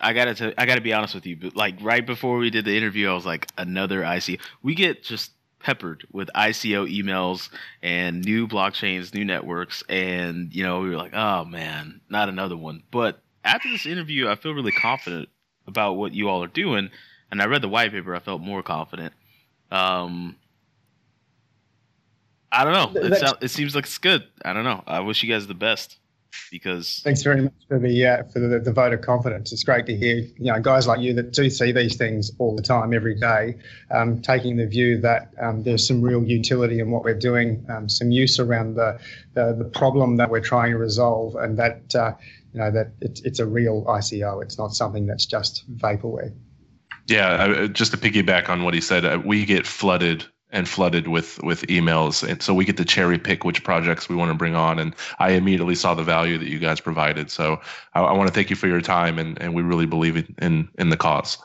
[0.00, 2.64] I gotta tell, I gotta be honest with you, but like right before we did
[2.64, 4.40] the interview, I was like, another ICO.
[4.62, 7.48] We get just peppered with ICO emails
[7.82, 12.56] and new blockchains, new networks, and you know we were like, oh man, not another
[12.56, 12.82] one.
[12.90, 15.28] But after this interview, I feel really confident
[15.66, 16.90] about what you all are doing,
[17.30, 18.14] and I read the white paper.
[18.14, 19.12] I felt more confident.
[19.70, 20.36] Um,
[22.52, 23.00] I don't know.
[23.00, 24.24] It, That's- sou- it seems like it's good.
[24.44, 24.82] I don't know.
[24.86, 25.98] I wish you guys the best
[26.50, 29.52] because Thanks very much for the uh, for the, the vote of confidence.
[29.52, 32.54] It's great to hear you know guys like you that do see these things all
[32.54, 33.56] the time, every day,
[33.90, 37.88] um, taking the view that um, there's some real utility in what we're doing, um,
[37.88, 38.98] some use around the,
[39.34, 42.12] the the problem that we're trying to resolve, and that uh,
[42.52, 44.42] you know that it's it's a real ICO.
[44.42, 46.34] It's not something that's just vaporware.
[47.06, 50.24] Yeah, just to piggyback on what he said, uh, we get flooded
[50.54, 54.16] and flooded with with emails, and so we get to cherry pick which projects we
[54.16, 54.78] want to bring on.
[54.78, 57.30] And I immediately saw the value that you guys provided.
[57.30, 57.60] So
[57.92, 60.34] I, I want to thank you for your time, and, and we really believe in,
[60.40, 61.36] in in the cause.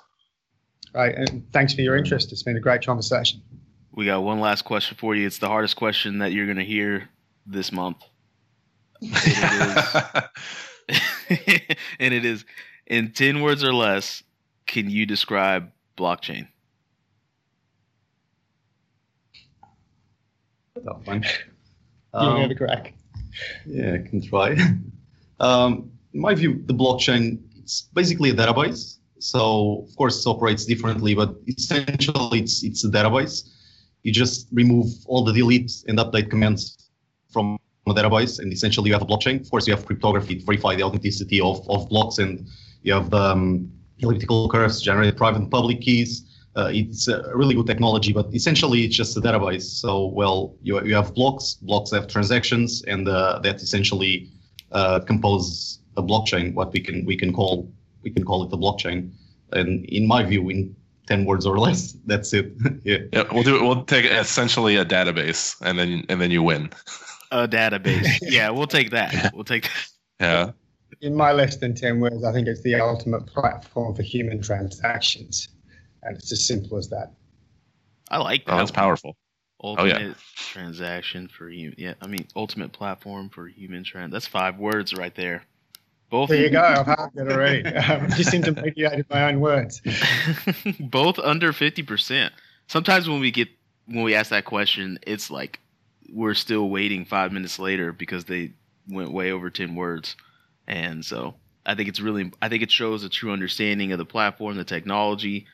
[0.94, 2.32] Right, and thanks for your interest.
[2.32, 3.42] It's been a great conversation.
[3.92, 5.28] We got one last question for you.
[5.28, 7.10] It's the hardest question that you're going to hear
[7.46, 7.98] this month.
[10.92, 12.44] It and it is
[12.88, 14.24] in 10 words or less,
[14.66, 16.48] can you describe blockchain?
[20.84, 21.24] That one.
[21.24, 21.30] you
[22.20, 22.94] Um, have a crack.
[23.66, 24.58] Yeah, I can try.
[25.40, 28.98] um, in my view, the blockchain it's basically a database.
[29.20, 33.48] So of course it operates differently, but essentially it's it's a database.
[34.04, 36.90] You just remove all the delete and update commands
[37.30, 39.42] from a database, and essentially you have a blockchain.
[39.42, 42.48] Of course, you have cryptography to verify the authenticity of, of blocks, and
[42.82, 46.24] you have the um, elliptical curves, generate private and public keys.
[46.56, 49.64] Uh, it's a really good technology, but essentially it's just a database.
[49.64, 54.30] So, well, you, you have blocks, blocks have transactions, and uh, that essentially
[54.72, 56.54] uh, compose a blockchain.
[56.54, 57.72] What we can we can call
[58.04, 59.12] we can call it a blockchain.
[59.52, 60.76] And in my view, in
[61.08, 62.54] ten words or less, that's it.
[62.84, 62.98] yeah.
[63.14, 63.62] Yeah, we'll do it.
[63.62, 66.72] We'll take essentially a database, and then and then you win.
[67.32, 68.18] A database.
[68.22, 69.32] yeah, we'll take that.
[69.36, 69.70] We'll take
[70.20, 70.20] that.
[70.20, 70.52] Yeah.
[71.02, 75.48] In my less than 10 words, I think it's the ultimate platform for human transactions.
[76.04, 77.12] And it's as simple as that.
[78.10, 78.56] I like oh, that.
[78.56, 79.16] Oh, that's powerful.
[79.62, 80.14] Oh, ultimate yeah.
[80.36, 81.76] transaction for human.
[81.78, 84.12] Yeah, I mean, ultimate platform for human trans.
[84.12, 85.44] That's five words right there.
[86.10, 86.30] Both.
[86.30, 86.62] There you go.
[86.62, 87.66] I've had it already.
[87.66, 89.82] I've just intermediated my own words.
[90.80, 92.32] both under 50%.
[92.68, 93.50] Sometimes when we get
[93.86, 95.60] when we ask that question, it's like
[96.12, 98.54] we're still waiting 5 minutes later because they
[98.88, 100.16] went way over 10 words.
[100.68, 101.36] And so,
[101.66, 104.64] I think it's really I think it shows a true understanding of the platform, the
[104.64, 105.46] technology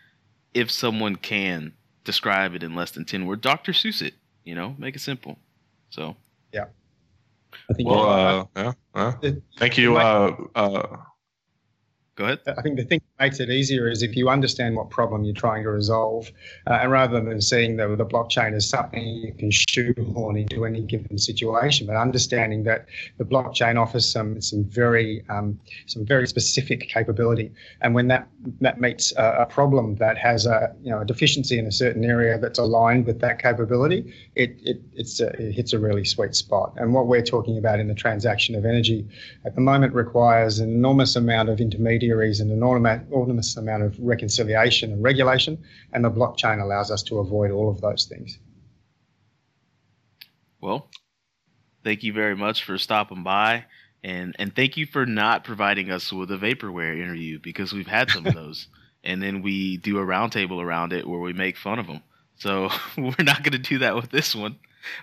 [0.55, 1.73] if someone can
[2.05, 3.41] describe it in less than 10 words.
[3.41, 3.71] Dr.
[3.73, 5.37] Seuss it, you know, make it simple.
[5.89, 6.15] So,
[6.53, 6.65] yeah.
[7.69, 8.73] I think, Well, uh, yeah.
[8.95, 9.13] yeah.
[9.21, 9.97] the- Thank you.
[9.97, 10.97] Uh, uh,
[12.15, 12.39] go ahead.
[12.47, 15.35] I think the thing that makes it easier is if you understand what problem you're
[15.35, 16.31] trying to resolve,
[16.67, 20.81] uh, and rather than seeing the, the blockchain as something you can shoehorn into any
[20.81, 22.85] given situation, but understanding that
[23.17, 27.51] the blockchain offers some some very um, some very specific capability,
[27.81, 28.27] and when that
[28.61, 32.05] that meets a, a problem that has a you know a deficiency in a certain
[32.05, 36.33] area that's aligned with that capability, it it it's a, it hits a really sweet
[36.33, 36.73] spot.
[36.77, 39.05] And what we're talking about in the transaction of energy
[39.45, 41.59] at the moment requires an enormous amount of
[42.11, 45.57] and an enormous, enormous amount of reconciliation and regulation,
[45.93, 48.39] and the blockchain allows us to avoid all of those things.
[50.61, 50.89] Well,
[51.83, 53.65] thank you very much for stopping by,
[54.03, 58.09] and and thank you for not providing us with a vaporware interview because we've had
[58.09, 58.67] some of those,
[59.03, 62.01] and then we do a roundtable around it where we make fun of them.
[62.37, 64.57] So we're not going to do that with this one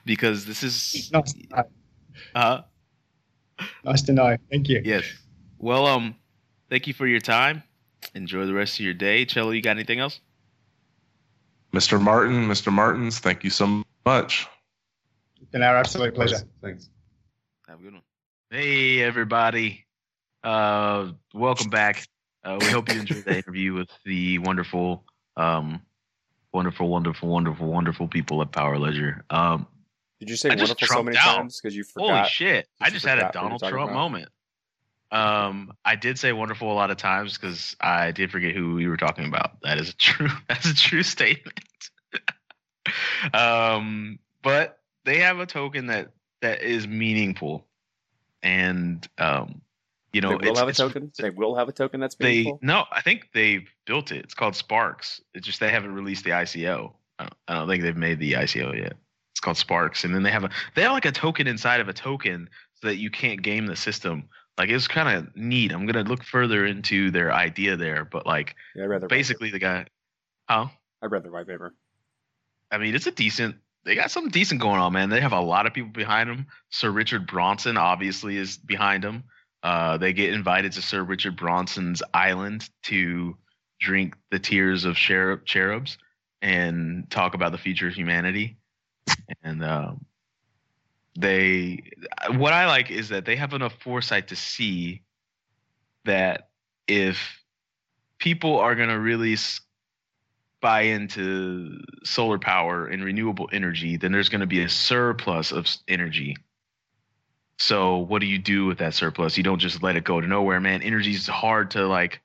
[0.04, 1.64] because this is Nice, to know.
[2.34, 2.60] uh,
[3.84, 4.36] nice to know.
[4.50, 4.82] Thank you.
[4.84, 5.04] yes.
[5.58, 6.16] Well, um,
[6.72, 7.62] thank you for your time.
[8.14, 9.26] Enjoy the rest of your day.
[9.26, 10.20] Cello, you got anything else?
[11.74, 12.00] Mr.
[12.00, 12.72] Martin, Mr.
[12.72, 14.48] Martins, thank you so much.
[15.38, 16.38] It's been our absolute pleasure.
[16.62, 16.88] Thanks.
[17.68, 18.02] Have a good one.
[18.50, 19.84] Hey, everybody.
[20.42, 22.06] Uh, welcome back.
[22.42, 25.04] Uh, we hope you enjoyed the interview with the wonderful,
[25.36, 25.82] um,
[26.54, 29.26] wonderful, wonderful, wonderful, wonderful people at Power Ledger.
[29.28, 29.66] Um,
[30.20, 31.36] Did you say I just wonderful so many out.
[31.36, 32.28] times because you holy forgot?
[32.28, 32.66] shit!
[32.80, 33.94] I just had a forgot what you're Donald Trump about.
[33.94, 34.28] moment.
[35.12, 38.88] Um, I did say wonderful a lot of times because I did forget who we
[38.88, 39.60] were talking about.
[39.62, 40.28] That is a true.
[40.48, 41.60] That's a true statement.
[43.34, 46.10] um, but they have a token that
[46.40, 47.66] that is meaningful,
[48.42, 49.60] and um,
[50.12, 51.12] you know, they will it's- have a it's- token.
[51.18, 52.58] They will have a token that's They meaningful.
[52.62, 54.24] no, I think they've built it.
[54.24, 55.20] It's called Sparkz.
[55.34, 56.92] It's just they haven't released the ICO.
[57.18, 58.94] I don't, I don't think they've made the ICO yet.
[59.32, 61.88] It's called Sparkz, and then they have a they have like a token inside of
[61.88, 62.48] a token
[62.80, 64.24] so that you can't game the system.
[64.58, 65.72] Like it's kind of neat.
[65.72, 69.58] I'm gonna look further into their idea there, but like yeah, I'd rather basically the
[69.58, 69.86] guy,
[70.48, 71.74] oh, I'd rather white paper.
[72.70, 73.56] I mean, it's a decent.
[73.84, 75.08] They got something decent going on, man.
[75.08, 76.46] They have a lot of people behind them.
[76.70, 79.24] Sir Richard Branson obviously is behind them.
[79.62, 83.36] Uh, they get invited to Sir Richard Branson's island to
[83.80, 85.98] drink the tears of cherub, cherubs
[86.40, 88.56] and talk about the future of humanity.
[89.42, 90.04] And um,
[91.14, 91.82] they,
[92.36, 95.02] what I like is that they have enough foresight to see
[96.04, 96.48] that
[96.86, 97.18] if
[98.18, 99.36] people are going to really
[100.60, 105.66] buy into solar power and renewable energy, then there's going to be a surplus of
[105.88, 106.36] energy.
[107.58, 109.36] So what do you do with that surplus?
[109.36, 110.82] You don't just let it go to nowhere, man.
[110.82, 112.20] Energy is hard to like.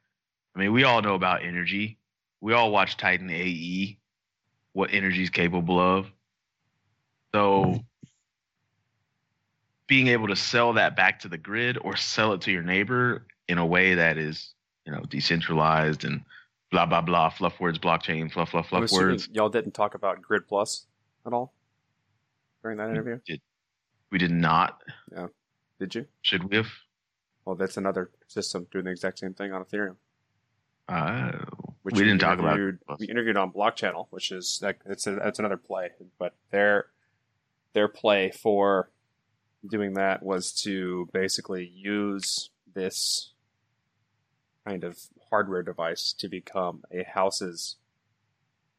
[0.56, 1.98] I mean, we all know about energy.
[2.42, 3.98] We all watch Titan AE,
[4.74, 6.08] what energy is capable of.
[7.34, 7.84] So
[9.88, 13.26] being able to sell that back to the grid or sell it to your neighbor
[13.48, 14.54] in a way that is,
[14.86, 16.24] you know, decentralized and
[16.72, 19.30] blah blah blah, fluff words, blockchain, fluff fluff fluff words.
[19.32, 20.86] y'all didn't talk about Grid Plus
[21.26, 21.54] at all
[22.62, 23.20] during that interview.
[23.26, 23.42] Did,
[24.12, 24.82] we did not.
[25.12, 25.28] Yeah.
[25.80, 26.06] Did you?
[26.22, 26.68] Should we have?
[27.46, 29.96] Well, that's another system doing the exact same thing on Ethereum.
[30.90, 31.32] Uh,
[31.84, 32.60] Which we didn't talk about.
[33.00, 36.88] We interviewed on Block Channel, which is like it's a, that's another play, but their
[37.74, 38.90] their play for
[39.70, 43.34] doing that was to basically use this
[44.68, 44.98] kind of
[45.30, 47.78] hardware device to become a house's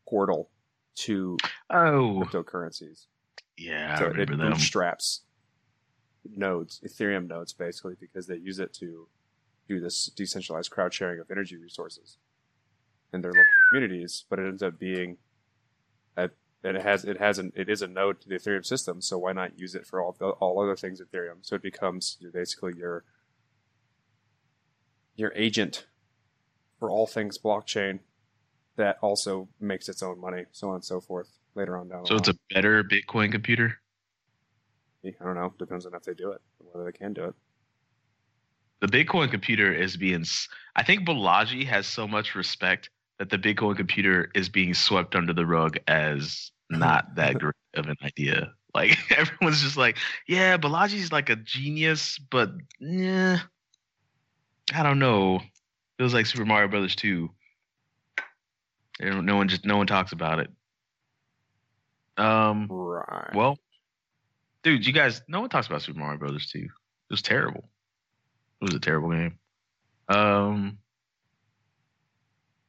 [0.09, 0.51] portal
[0.95, 1.37] to
[1.71, 3.07] Oh, cryptocurrencies.
[3.57, 4.53] yeah, so it remember them.
[4.53, 5.23] bootstraps
[6.37, 9.09] nodes, Ethereum nodes, basically, because they use it to
[9.69, 12.19] do this decentralized crowd sharing of energy resources.
[13.13, 15.17] in their local communities, but it ends up being
[16.63, 19.01] it has it has an it is a node to the Ethereum system.
[19.01, 21.39] So why not use it for all the, all other things Ethereum?
[21.43, 23.05] So it becomes basically your
[25.17, 25.87] your agent
[26.79, 28.01] for all things blockchain
[28.77, 31.29] that also makes its own money, so on and so forth.
[31.55, 33.79] Later on down the So it's a better Bitcoin computer.
[35.05, 35.53] I don't know.
[35.59, 37.35] Depends on if they do it, whether they can do it.
[38.81, 40.25] The Bitcoin computer is being.
[40.77, 45.33] I think Balaji has so much respect that the Bitcoin computer is being swept under
[45.33, 48.53] the rug as not that great of an idea.
[48.75, 49.97] Like everyone's just like,
[50.27, 52.51] yeah, Balaji's like a genius, but
[52.81, 53.41] yeah,
[54.75, 55.41] I don't know.
[55.99, 57.29] Feels like Super Mario Brothers 2.
[59.01, 60.51] No one just no one talks about it.
[62.17, 62.67] Um.
[62.69, 63.35] Right.
[63.35, 63.59] Well,
[64.65, 66.59] dude, you guys, no one talks about Super Mario Brothers 2.
[66.59, 66.69] It
[67.11, 67.69] was terrible.
[68.61, 69.39] It was a terrible game.
[70.09, 70.79] Um,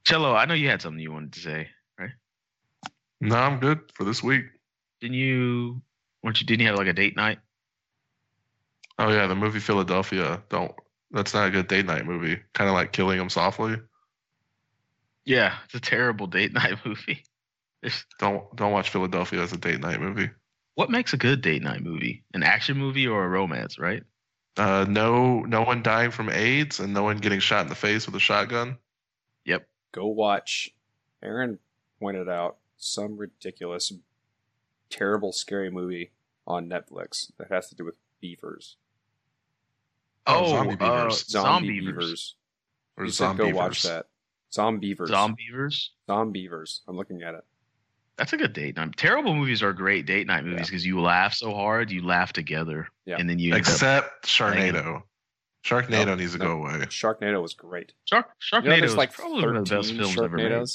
[0.10, 1.68] Cello, I know you had something you wanted to say,
[2.00, 2.10] right?
[3.22, 4.46] No, I'm good for this week.
[5.02, 5.82] Didn't you?
[6.24, 6.48] Weren't you?
[6.48, 7.38] Didn't you have like a date night?
[8.98, 10.42] Oh yeah, the movie Philadelphia.
[10.50, 10.74] Don't.
[11.12, 12.40] That's not a good date night movie.
[12.54, 13.78] Kind of like Killing Them Softly.
[15.26, 17.24] Yeah, it's a terrible date night movie.
[17.82, 20.30] There's, Don't don't watch Philadelphia as a date night movie.
[20.76, 22.24] what makes a good date night movie?
[22.34, 24.04] An action movie or a romance, right?
[24.58, 28.06] Uh, no, no one dying from AIDS and no one getting shot in the face
[28.06, 28.78] with a shotgun.
[29.94, 30.02] Yep.
[30.02, 30.74] Go watch.
[31.22, 31.60] Aaron
[32.00, 33.92] pointed out some ridiculous,
[34.90, 36.12] terrible, scary movie
[36.48, 38.78] on Netflix that has to do with beavers.
[40.28, 41.28] Oh, zombie uh, beavers.
[41.28, 41.86] Zombie Zombievers.
[41.86, 42.36] beavers.
[42.98, 43.84] Or You said go watch Zombievers.
[43.84, 44.06] that.
[44.52, 45.10] Zombievers.
[45.10, 45.88] Zombievers.
[46.08, 46.80] Zombievers.
[46.88, 47.44] I'm looking at it.
[48.18, 48.98] That's a good date night.
[48.98, 52.90] Terrible movies are great date night movies because you laugh so hard, you laugh together,
[53.06, 53.16] Yeah.
[53.18, 55.04] and then you end up Except Sharknado.
[55.66, 56.46] Sharknado No, needs to no.
[56.46, 56.72] go away.
[56.88, 57.94] Sharknado was great.
[58.06, 60.68] Shark Sharknado You know, is like probably one of the best 13 films ever made.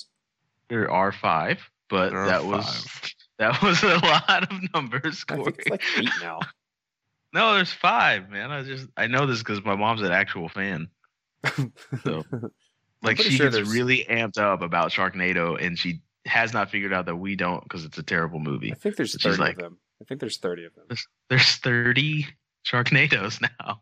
[0.68, 1.58] There are five,
[1.88, 3.14] but There that was five.
[3.38, 5.24] that was a lot of numbers.
[5.28, 6.40] I think it's like eight now.
[7.32, 8.50] no, there's five, man.
[8.50, 10.88] I just I know this because my mom's an actual fan.
[12.02, 12.24] So
[13.02, 16.70] like pretty she sure gets there's- really amped up about Sharknado, and she has not
[16.70, 18.72] figured out that we don't because it's a terrible movie.
[18.72, 19.78] I think there's She's 30 like- of them.
[20.00, 20.84] I think there's 30 of them.
[20.88, 22.26] There's, there's 30
[22.66, 23.80] Sharknadoes now.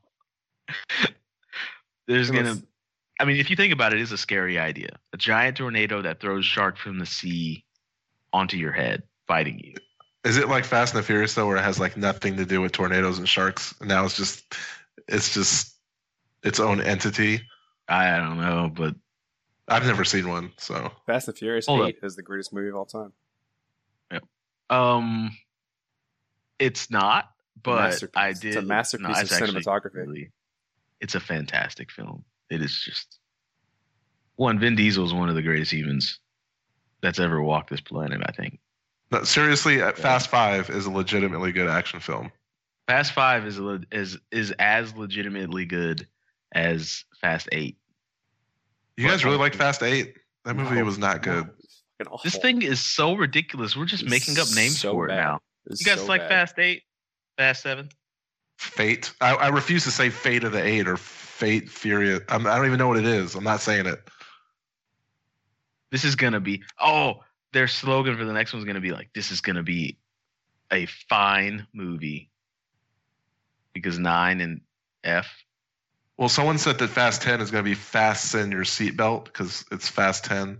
[2.06, 2.66] there's Unless- gonna.
[3.20, 4.96] I mean, if you think about it, it's a scary idea.
[5.12, 7.64] A giant tornado that throws shark from the sea
[8.32, 9.74] onto your head, fighting you.
[10.24, 12.60] Is it like Fast and the Furious though, where it has like nothing to do
[12.60, 13.74] with tornadoes and sharks?
[13.80, 14.54] And now it's just,
[15.06, 15.76] it's just
[16.42, 17.42] its own entity.
[17.88, 18.96] I don't know, but
[19.68, 22.74] I've never seen one, so Fast and Furious Hold 8 is the greatest movie of
[22.76, 23.12] all time.
[24.70, 25.36] um,
[26.58, 27.28] it's not.
[27.62, 28.12] But masterpiece.
[28.16, 28.56] I It's did.
[28.56, 29.94] a masterpiece no, of cinematography.
[29.94, 30.30] really-
[31.02, 32.24] it's a fantastic film.
[32.50, 33.18] It is just
[34.36, 34.58] one.
[34.58, 36.18] Vin Diesel is one of the greatest humans
[37.02, 38.22] that's ever walked this planet.
[38.24, 38.58] I think.
[39.10, 42.30] no, seriously, uh, Fast Five is a legitimately good action film.
[42.88, 46.06] Fast Five is le- is is as legitimately good
[46.54, 47.76] as Fast Eight.
[48.96, 50.14] You guys really like Fast Eight?
[50.44, 51.44] That movie No, was not good.
[51.46, 51.52] no,
[52.14, 53.76] it's This thing is so ridiculous.
[53.76, 55.40] We're just It's making up names so for it now.
[55.66, 56.28] It's You guys so like bad.
[56.28, 56.82] Fast Eight,
[57.38, 57.88] Fast Seven?
[58.62, 59.12] Fate.
[59.20, 62.20] I, I refuse to say Fate of the Eight or Fate Furious.
[62.28, 63.34] I'm, I don't even know what it is.
[63.34, 64.00] I'm not saying it.
[65.90, 66.62] This is gonna be.
[66.80, 67.20] Oh,
[67.52, 69.98] their slogan for the next one's gonna be like, "This is gonna be
[70.70, 72.30] a fine movie,"
[73.74, 74.60] because nine and
[75.04, 75.44] F.
[76.16, 79.88] Well, someone said that Fast Ten is going to be fasten your seatbelt because it's
[79.88, 80.58] Fast Ten.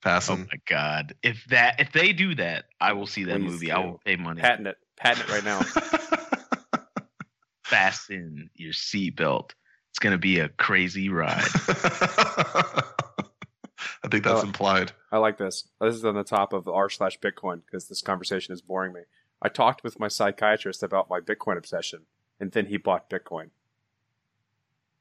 [0.00, 0.34] Fasten.
[0.34, 0.48] Oh Fasten.
[0.50, 1.14] my god!
[1.22, 3.72] If that if they do that, I will see that Please movie.
[3.72, 4.40] I will pay money.
[4.40, 4.78] Patent it.
[4.96, 5.60] Patent it right now.
[7.68, 9.50] Fasten your seatbelt.
[9.90, 11.42] It's gonna be a crazy ride.
[14.04, 14.46] I think that's Oh.
[14.46, 14.92] implied.
[15.10, 15.68] I like this.
[15.80, 19.00] This is on the top of r slash Bitcoin because this conversation is boring me.
[19.42, 22.02] I talked with my psychiatrist about my Bitcoin obsession,
[22.38, 23.50] and then he bought Bitcoin.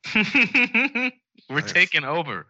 [1.50, 1.72] We're Nice.
[1.72, 2.48] taking over.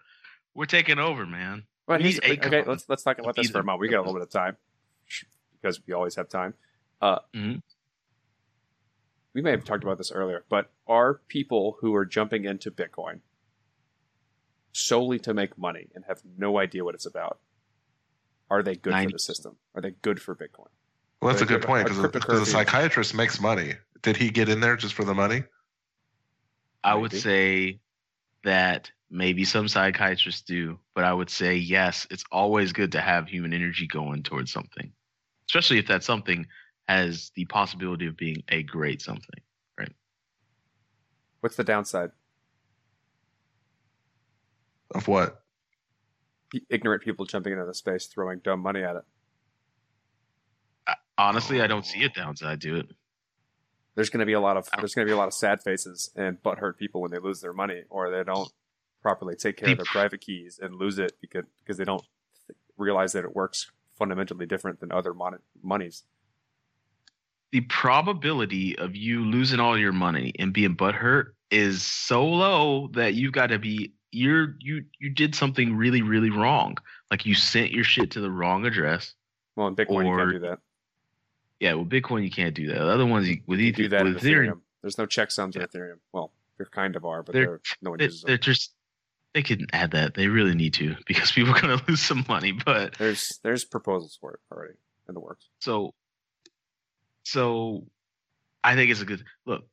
[0.54, 1.64] We're taking over, man.
[1.88, 2.64] But he's need okay.
[2.64, 3.82] Let's let's talk about this for a moment.
[3.82, 4.56] We got a little bit of time
[5.62, 6.54] because we always have time.
[7.02, 7.62] Uh, Mhm.
[9.36, 13.20] We may have talked about this earlier, but are people who are jumping into Bitcoin
[14.72, 17.40] solely to make money and have no idea what it's about?
[18.50, 19.12] Are they good for 90.
[19.14, 19.58] the system?
[19.76, 20.70] Are they good for Bitcoin?
[21.22, 23.74] Well, that's a Like, good point because the cryptocurrency- psychiatrist makes money.
[24.02, 25.44] Did he get in there just for the money?
[26.84, 27.82] I would say
[28.46, 33.28] that maybe some psychiatrists do, but I would say yes, it's always good to have
[33.28, 34.94] human energy going towards something,
[35.50, 36.46] especially if that's something
[36.88, 39.42] has the possibility of being a great something.
[39.78, 39.92] Right?
[41.42, 42.12] What's the downside?
[44.94, 45.46] Of what?
[46.56, 49.04] pe- ignorant people jumping into the space, throwing dumb money at it.
[51.18, 52.88] Honestly, I don't see a downside to it.
[53.96, 55.64] There's going to be a lot of there's going to be a lot of sad
[55.64, 58.50] faces and butthurt people when they lose their money or they don't
[59.02, 62.04] properly take care of their private keys and lose it because because they don't
[62.78, 66.04] realize that it works fundamentally different than other mon- monies.
[67.56, 73.14] The probability of you losing all your money and being butthurt is so low that
[73.14, 76.78] you've got to be you're you you did something really really wrong.
[77.10, 79.14] Like you sent your shit to the wrong address.
[79.56, 80.60] Well, in Bitcoin, you can't do that.
[81.62, 82.74] Yeah, with Bitcoin you can't do that.
[82.80, 84.60] The other ones you, with You Eth- do that in with Ethereum, Ethereum.
[84.82, 86.00] There's no checksums in Ethereum.
[86.12, 88.28] Well, there kind of are, but They're- they're, no one uses them.
[88.28, 88.74] they're just
[89.34, 90.14] they could add that.
[90.16, 92.52] They really need to because people are gonna lose some money.
[92.52, 94.74] But There's there's proposals for it already
[95.08, 95.48] in the works.
[95.62, 95.94] So,
[97.26, 97.86] so
[98.64, 99.66] I think it's a good look.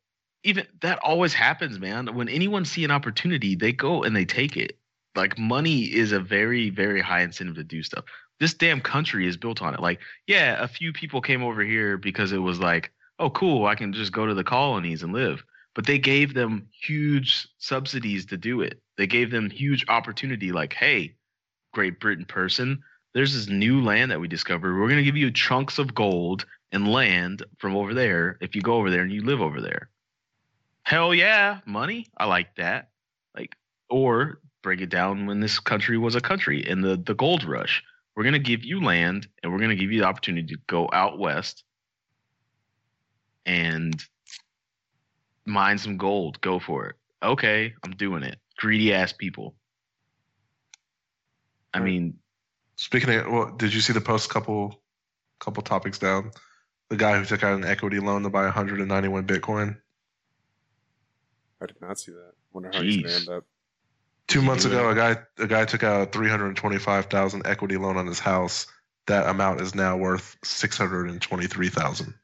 [0.42, 2.14] Even that always happens, man.
[2.14, 4.76] When anyone see an opportunity, they go and they take it.
[5.14, 8.04] Like money is a very, very high incentive to do stuff.
[8.40, 9.80] This damn country is built on it.
[9.80, 13.76] Like, yeah, a few people came over here because it was like, oh, cool, I
[13.76, 15.44] can just go to the colonies and live.
[15.74, 18.80] But they gave them huge subsidies to do it.
[18.96, 20.50] They gave them huge opportunity.
[20.50, 21.14] Like, hey,
[21.72, 22.82] Great Britain person,
[23.14, 24.74] there's this new land that we discovered.
[24.74, 28.62] We're going to give you chunks of gold and land from over there if you
[28.62, 29.90] go over there and you live over there.
[30.82, 32.06] Hell yeah, money.
[32.16, 32.90] I like that.
[33.36, 33.56] Like,
[33.88, 37.82] or break it down when this country was a country in the, the gold rush.
[38.16, 40.60] We're going to give you land and we're going to give you the opportunity to
[40.66, 41.64] go out west
[43.46, 44.02] and
[45.46, 46.40] mine some gold.
[46.40, 46.96] Go for it.
[47.22, 48.38] Okay, I'm doing it.
[48.56, 49.54] Greedy ass people.
[51.74, 52.18] I mean,
[52.82, 54.82] Speaking of, well, did you see the post couple
[55.38, 56.32] couple topics down?
[56.92, 59.78] The guy who took out an equity loan to buy 191 Bitcoin.
[61.58, 62.32] I did not see that.
[62.52, 63.44] Wonder how he's gonna end up.
[64.26, 68.06] Two months do ago, a guy a guy took out a 325,000 equity loan on
[68.06, 68.66] his house.
[69.06, 72.14] That amount is now worth 623,000.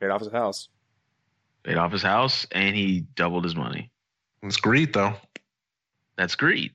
[0.00, 0.70] Paid off his house.
[1.62, 3.92] paid off his house and he doubled his money.
[4.42, 5.14] It's greed, though.
[6.18, 6.72] That's greed.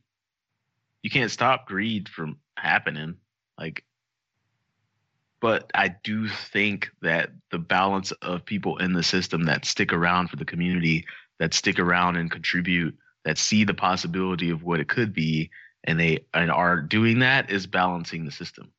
[1.03, 3.17] You can't stop greed from happening.
[3.59, 3.83] Like,
[5.41, 10.29] but I do think that the balance of people in the system that stick around
[10.29, 11.05] for the community,
[11.39, 15.49] that stick around and contribute, that see the possibility of what it could be,
[15.83, 18.71] and they and are doing that is balancing the system.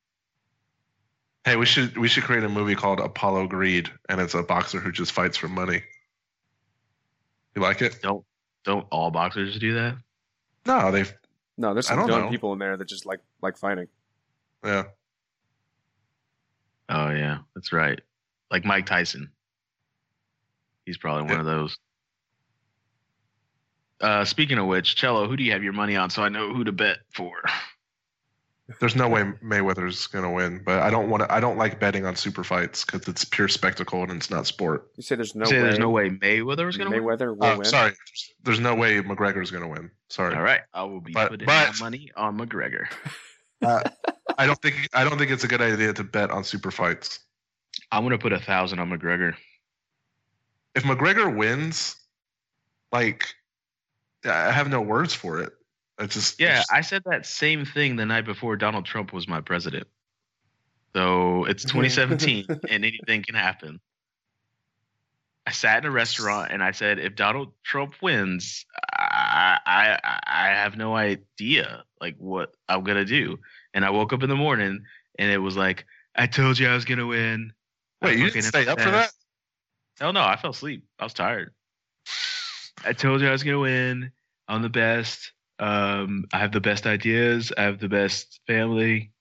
[1.43, 4.79] Hey, we should we should create a movie called Apollo Greed, and it's a boxer
[4.79, 5.83] who just fights for money.
[7.55, 7.99] You like it?
[8.01, 8.23] Don't
[8.63, 9.97] don't all boxers do that?
[10.65, 11.13] No, they've
[11.57, 12.29] No, there's I some dumb know.
[12.29, 13.87] people in there that just like like fighting.
[14.63, 14.83] yeah.
[16.93, 17.99] Oh yeah, that's right.
[18.51, 19.31] Like Mike Tyson.
[20.85, 21.39] He's probably one Yeah.
[21.39, 21.77] of those.
[24.01, 26.53] Uh, speaking of which, Cello, who do you have your money on so I know
[26.53, 27.31] who to bet for?
[28.79, 31.31] There's no way Mayweather's gonna win, but I don't want to.
[31.33, 34.89] I don't like betting on super fights because it's pure spectacle and it's not sport.
[34.95, 37.17] You say there's no Say way there's no way Mayweather is going to win.
[37.17, 37.65] Mayweather will Uh, win.
[37.65, 37.91] sorry,
[38.43, 39.91] there's no way McGregor's gonna win.
[40.09, 42.85] Sorry, All right, I will be But- putting but- my money on McGregor.
[44.37, 47.19] I don't think I don't think it's a good idea to bet on super fights.
[47.91, 49.35] I'm going to put a thousand on McGregor.
[50.75, 51.95] If McGregor wins,
[52.91, 53.25] like
[54.25, 55.51] I have no words for it.
[55.99, 59.27] It's just Yeah, it's- I said that same thing the night before Donald Trump was
[59.27, 59.87] my president.
[60.95, 63.79] So it's 2017 and anything can happen.
[65.45, 68.65] I sat in a restaurant and I said, if Donald Trump wins,
[68.97, 73.39] I I I have no idea like what I'm gonna do.
[73.73, 74.83] And I woke up in the morning
[75.17, 77.53] and it was like, I told you I was gonna win.
[78.01, 79.11] Wait, you didn't stay up for that?
[79.99, 80.85] Hell no, I fell asleep.
[80.99, 81.53] I was tired.
[82.85, 84.11] I told you I was gonna win.
[84.47, 85.31] I'm the best.
[85.59, 87.51] Um, I have the best ideas.
[87.57, 89.11] I have the best family.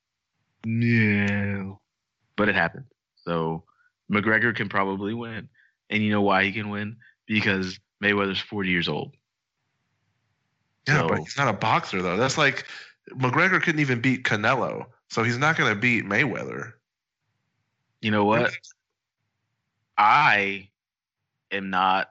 [0.64, 1.80] No,
[2.36, 2.86] but it happened.
[3.24, 3.64] So
[4.10, 5.48] McGregor can probably win,
[5.90, 6.96] and you know why he can win?
[7.26, 9.14] Because Mayweather's 40 years old.
[10.88, 12.16] Yeah, but he's not a boxer though.
[12.16, 12.66] That's like
[13.10, 16.72] McGregor couldn't even beat Canelo, so he's not going to beat Mayweather.
[18.00, 18.52] You know what?
[19.98, 20.68] I
[21.50, 22.10] am not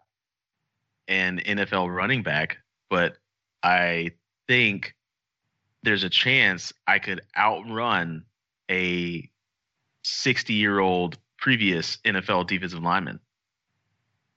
[1.07, 2.57] an NFL running back,
[2.89, 3.17] but
[3.63, 4.11] I
[4.47, 4.95] think
[5.83, 8.23] there's a chance I could outrun
[8.69, 9.29] a
[10.03, 13.19] 60 year old previous NFL defensive lineman.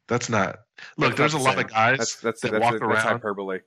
[0.09, 0.61] That's not.
[0.97, 3.01] Look, That's there's a lot of guys That's that's that that's, walk that's around.
[3.01, 3.61] hyperbole.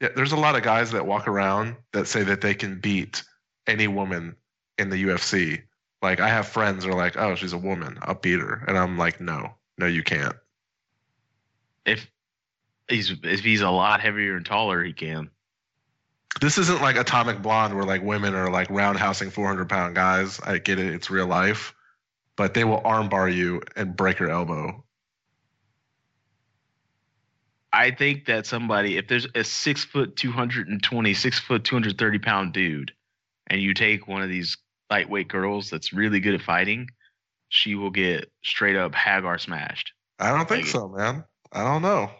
[0.00, 3.22] Yeah, there's a lot of guys that walk around that say that they can beat
[3.66, 4.36] any woman
[4.78, 5.62] in the UFC.
[6.02, 8.76] Like I have friends that are like, "Oh, she's a woman, I'll beat her," and
[8.76, 10.36] I'm like, "No, no, you can't."
[11.86, 12.06] If
[12.88, 15.30] he's if he's a lot heavier and taller, he can.
[16.40, 20.40] this isn't like Atomic Blonde where like women are like roundhousing 400 pound guys.
[20.40, 21.74] I get it, it's real life,
[22.36, 24.83] but they will armbar you and break your elbow.
[27.74, 32.92] I think that somebody, if there's a six foot 220, six foot 230 pound dude,
[33.48, 34.56] and you take one of these
[34.90, 36.88] lightweight girls that's really good at fighting,
[37.48, 39.92] she will get straight up Hagar smashed.
[40.18, 41.24] I don't think Like- so, man.
[41.52, 42.10] I don't know.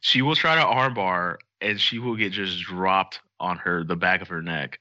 [0.00, 4.22] She will try to armbar and she will get just dropped on her, the back
[4.22, 4.78] of her neck.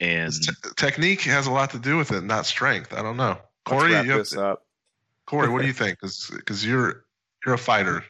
[0.00, 2.92] And Te- technique has a lot to do with it, not strength.
[2.92, 3.38] I don't know.
[3.38, 4.66] Let's Corey, wrap you have up.
[5.26, 5.98] Corey, what do you think?
[6.00, 7.04] Because you're
[7.44, 8.04] you're a fighter.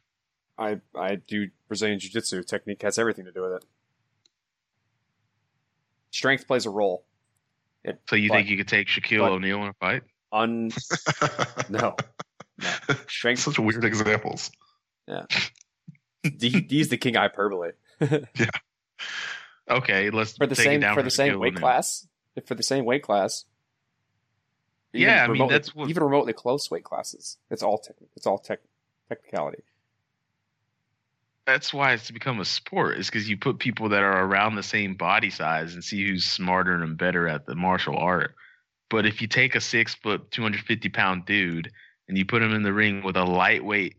[0.61, 2.43] I I do Brazilian Jiu Jitsu.
[2.45, 3.65] Technique has everything to do with it.
[6.11, 7.05] Strength plays a role.
[7.82, 10.03] It, so you but think you could take Shaquille O'Neal in a fight?
[10.32, 10.70] un
[11.70, 11.97] no
[12.59, 12.69] no
[13.09, 14.51] strength Such weird examples.
[15.09, 15.24] Yeah.
[16.23, 17.70] D, D's the king of hyperbole
[18.01, 18.51] Yeah.
[19.69, 22.07] Okay, let's for the take it same down for the same weight class
[22.45, 23.45] for the same weight class.
[24.93, 27.39] Yeah, I mean, remotely- that's what- even remotely close weight classes.
[27.51, 27.97] It's all tech.
[28.16, 28.61] It's all tech
[29.09, 29.62] technicality.
[31.47, 32.99] That's why it's become a sport.
[32.99, 36.25] Is because you put people that are around the same body size and see who's
[36.25, 38.35] smarter and better at the martial art.
[38.89, 41.71] But if you take a six foot, two hundred fifty pound dude
[42.09, 43.97] and you put him in the ring with a lightweight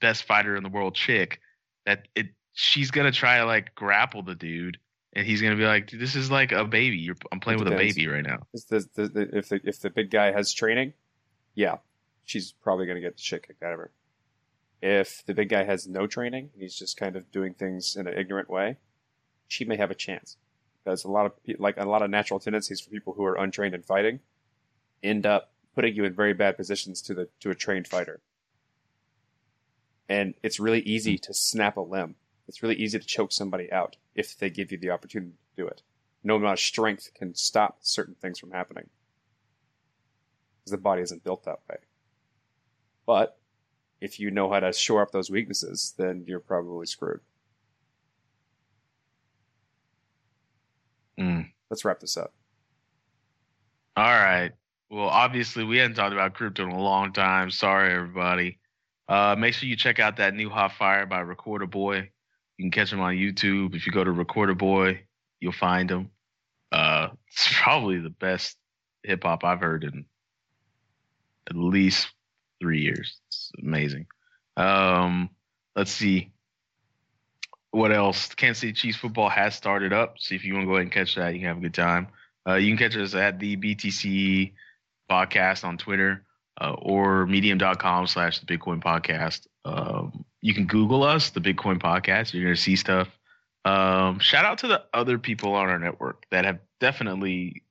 [0.00, 1.40] best fighter in the world chick,
[1.86, 4.78] that it she's gonna try to like grapple the dude,
[5.12, 6.98] and he's gonna be like, "Dude, "This is like a baby.
[6.98, 9.90] You're, I'm playing with a baby right now." The, the, the, if the if the
[9.90, 10.92] big guy has training,
[11.54, 11.76] yeah,
[12.24, 13.90] she's probably gonna get the shit kicked out of her.
[14.82, 18.18] If the big guy has no training he's just kind of doing things in an
[18.18, 18.78] ignorant way,
[19.46, 20.36] she may have a chance.
[20.82, 23.74] Because a lot of like a lot of natural tendencies for people who are untrained
[23.74, 24.20] in fighting
[25.02, 28.20] end up putting you in very bad positions to the to a trained fighter.
[30.08, 32.16] And it's really easy to snap a limb.
[32.48, 35.68] It's really easy to choke somebody out if they give you the opportunity to do
[35.68, 35.82] it
[36.24, 38.88] no amount of strength can stop certain things from happening.
[40.60, 41.76] Because the body isn't built that way.
[43.06, 43.38] But
[44.02, 47.20] if you know how to shore up those weaknesses, then you're probably screwed.
[51.18, 51.50] Mm.
[51.70, 52.32] Let's wrap this up.
[53.96, 54.52] All right.
[54.90, 57.50] Well, obviously, we hadn't talked about crypto in a long time.
[57.50, 58.58] Sorry, everybody.
[59.08, 62.10] Uh, make sure you check out that new Hot Fire by Recorder Boy.
[62.56, 63.74] You can catch him on YouTube.
[63.74, 65.02] If you go to Recorder Boy,
[65.40, 66.10] you'll find him.
[66.70, 68.56] Uh, it's probably the best
[69.02, 70.06] hip hop I've heard in
[71.48, 72.08] at least
[72.62, 73.20] three years.
[73.26, 74.06] It's amazing.
[74.56, 75.30] Um,
[75.74, 76.30] let's see.
[77.72, 78.34] What else?
[78.34, 80.14] Kansas City Chiefs football has started up.
[80.18, 81.74] So if you want to go ahead and catch that, you can have a good
[81.74, 82.08] time.
[82.48, 84.52] Uh, you can catch us at the BTC
[85.10, 86.24] podcast on Twitter
[86.60, 89.46] uh, or medium.com slash the Bitcoin podcast.
[89.64, 92.32] Um, you can Google us, the Bitcoin podcast.
[92.32, 93.08] You're going to see stuff.
[93.64, 97.62] Um, shout out to the other people on our network that have definitely,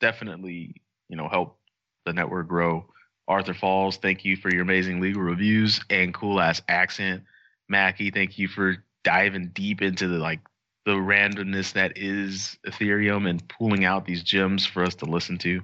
[0.00, 1.60] definitely, you know, helped
[2.06, 2.86] the network grow.
[3.30, 7.22] Arthur Falls, thank you for your amazing legal reviews and cool ass accent.
[7.68, 10.40] Mackie, thank you for diving deep into the like
[10.84, 15.62] the randomness that is Ethereum and pulling out these gems for us to listen to.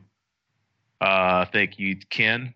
[1.01, 2.55] Uh, thank you, Ken,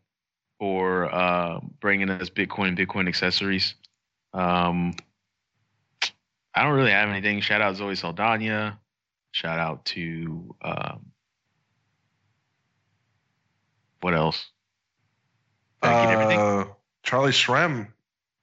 [0.61, 3.75] for uh, bringing us Bitcoin Bitcoin accessories.
[4.33, 4.95] Um,
[6.55, 7.41] I don't really have anything.
[7.41, 8.79] Shout out Zoe Saldana.
[9.33, 11.07] Shout out to um,
[14.01, 14.47] what else?
[14.47, 15.69] Did I get everything?
[15.83, 16.65] Uh,
[17.03, 17.89] Charlie Shrem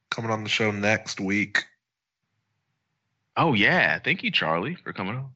[0.10, 1.66] coming on the show next week.
[3.36, 5.30] Oh yeah, thank you, Charlie, for coming on.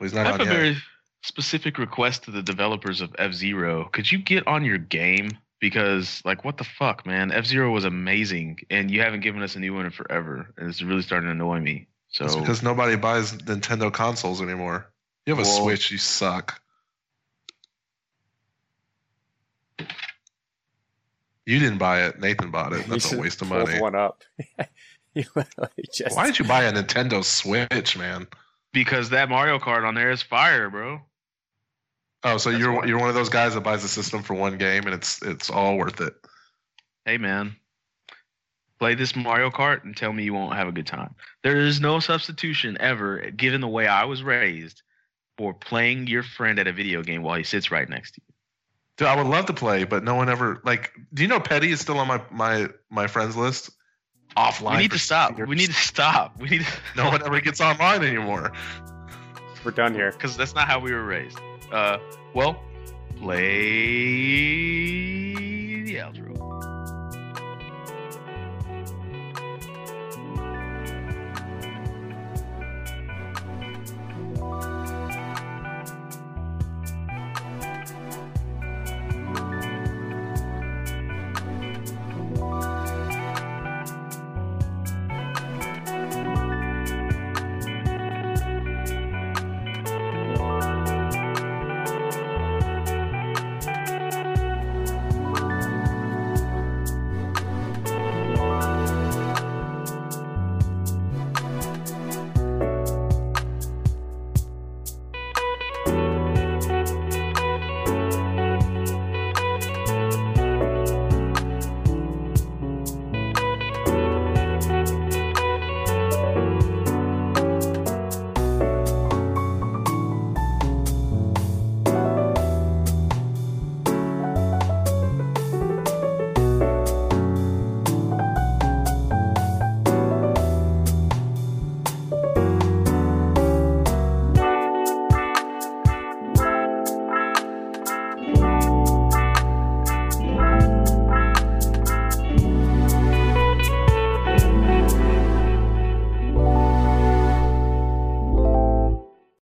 [0.00, 0.52] Well, I have a yet.
[0.52, 0.76] very
[1.22, 3.88] specific request to the developers of F Zero.
[3.92, 5.30] Could you get on your game?
[5.60, 7.32] Because like, what the fuck, man?
[7.32, 10.68] F Zero was amazing, and you haven't given us a new one in forever, and
[10.68, 11.88] it's really starting to annoy me.
[12.10, 14.86] So It's because nobody buys Nintendo consoles anymore.
[15.26, 16.60] You have a Switch, you suck.
[21.46, 22.18] You didn't buy it.
[22.20, 22.86] Nathan bought it.
[22.86, 23.80] That's a waste of money.
[23.80, 24.22] One up.
[25.92, 28.26] just Why did you buy a Nintendo Switch, man?
[28.74, 31.00] because that Mario Kart on there is fire, bro.
[32.24, 32.84] Oh, so That's you're why.
[32.84, 35.48] you're one of those guys that buys a system for one game and it's it's
[35.48, 36.14] all worth it.
[37.06, 37.56] Hey man,
[38.78, 41.14] play this Mario Kart and tell me you won't have a good time.
[41.42, 44.82] There is no substitution ever, given the way I was raised,
[45.38, 48.33] for playing your friend at a video game while he sits right next to you.
[48.96, 50.92] Dude, I would love to play, but no one ever like.
[51.12, 53.70] Do you know Petty is still on my my my friends list?
[54.36, 54.72] Offline.
[54.72, 55.36] we need to stop.
[55.36, 55.48] years.
[55.48, 56.40] We need to stop.
[56.40, 58.52] We need to, No one ever gets online anymore.
[59.64, 60.10] We're done here.
[60.12, 61.38] because that's not how we were raised.
[61.72, 61.98] Uh,
[62.34, 62.60] well,
[63.16, 63.64] play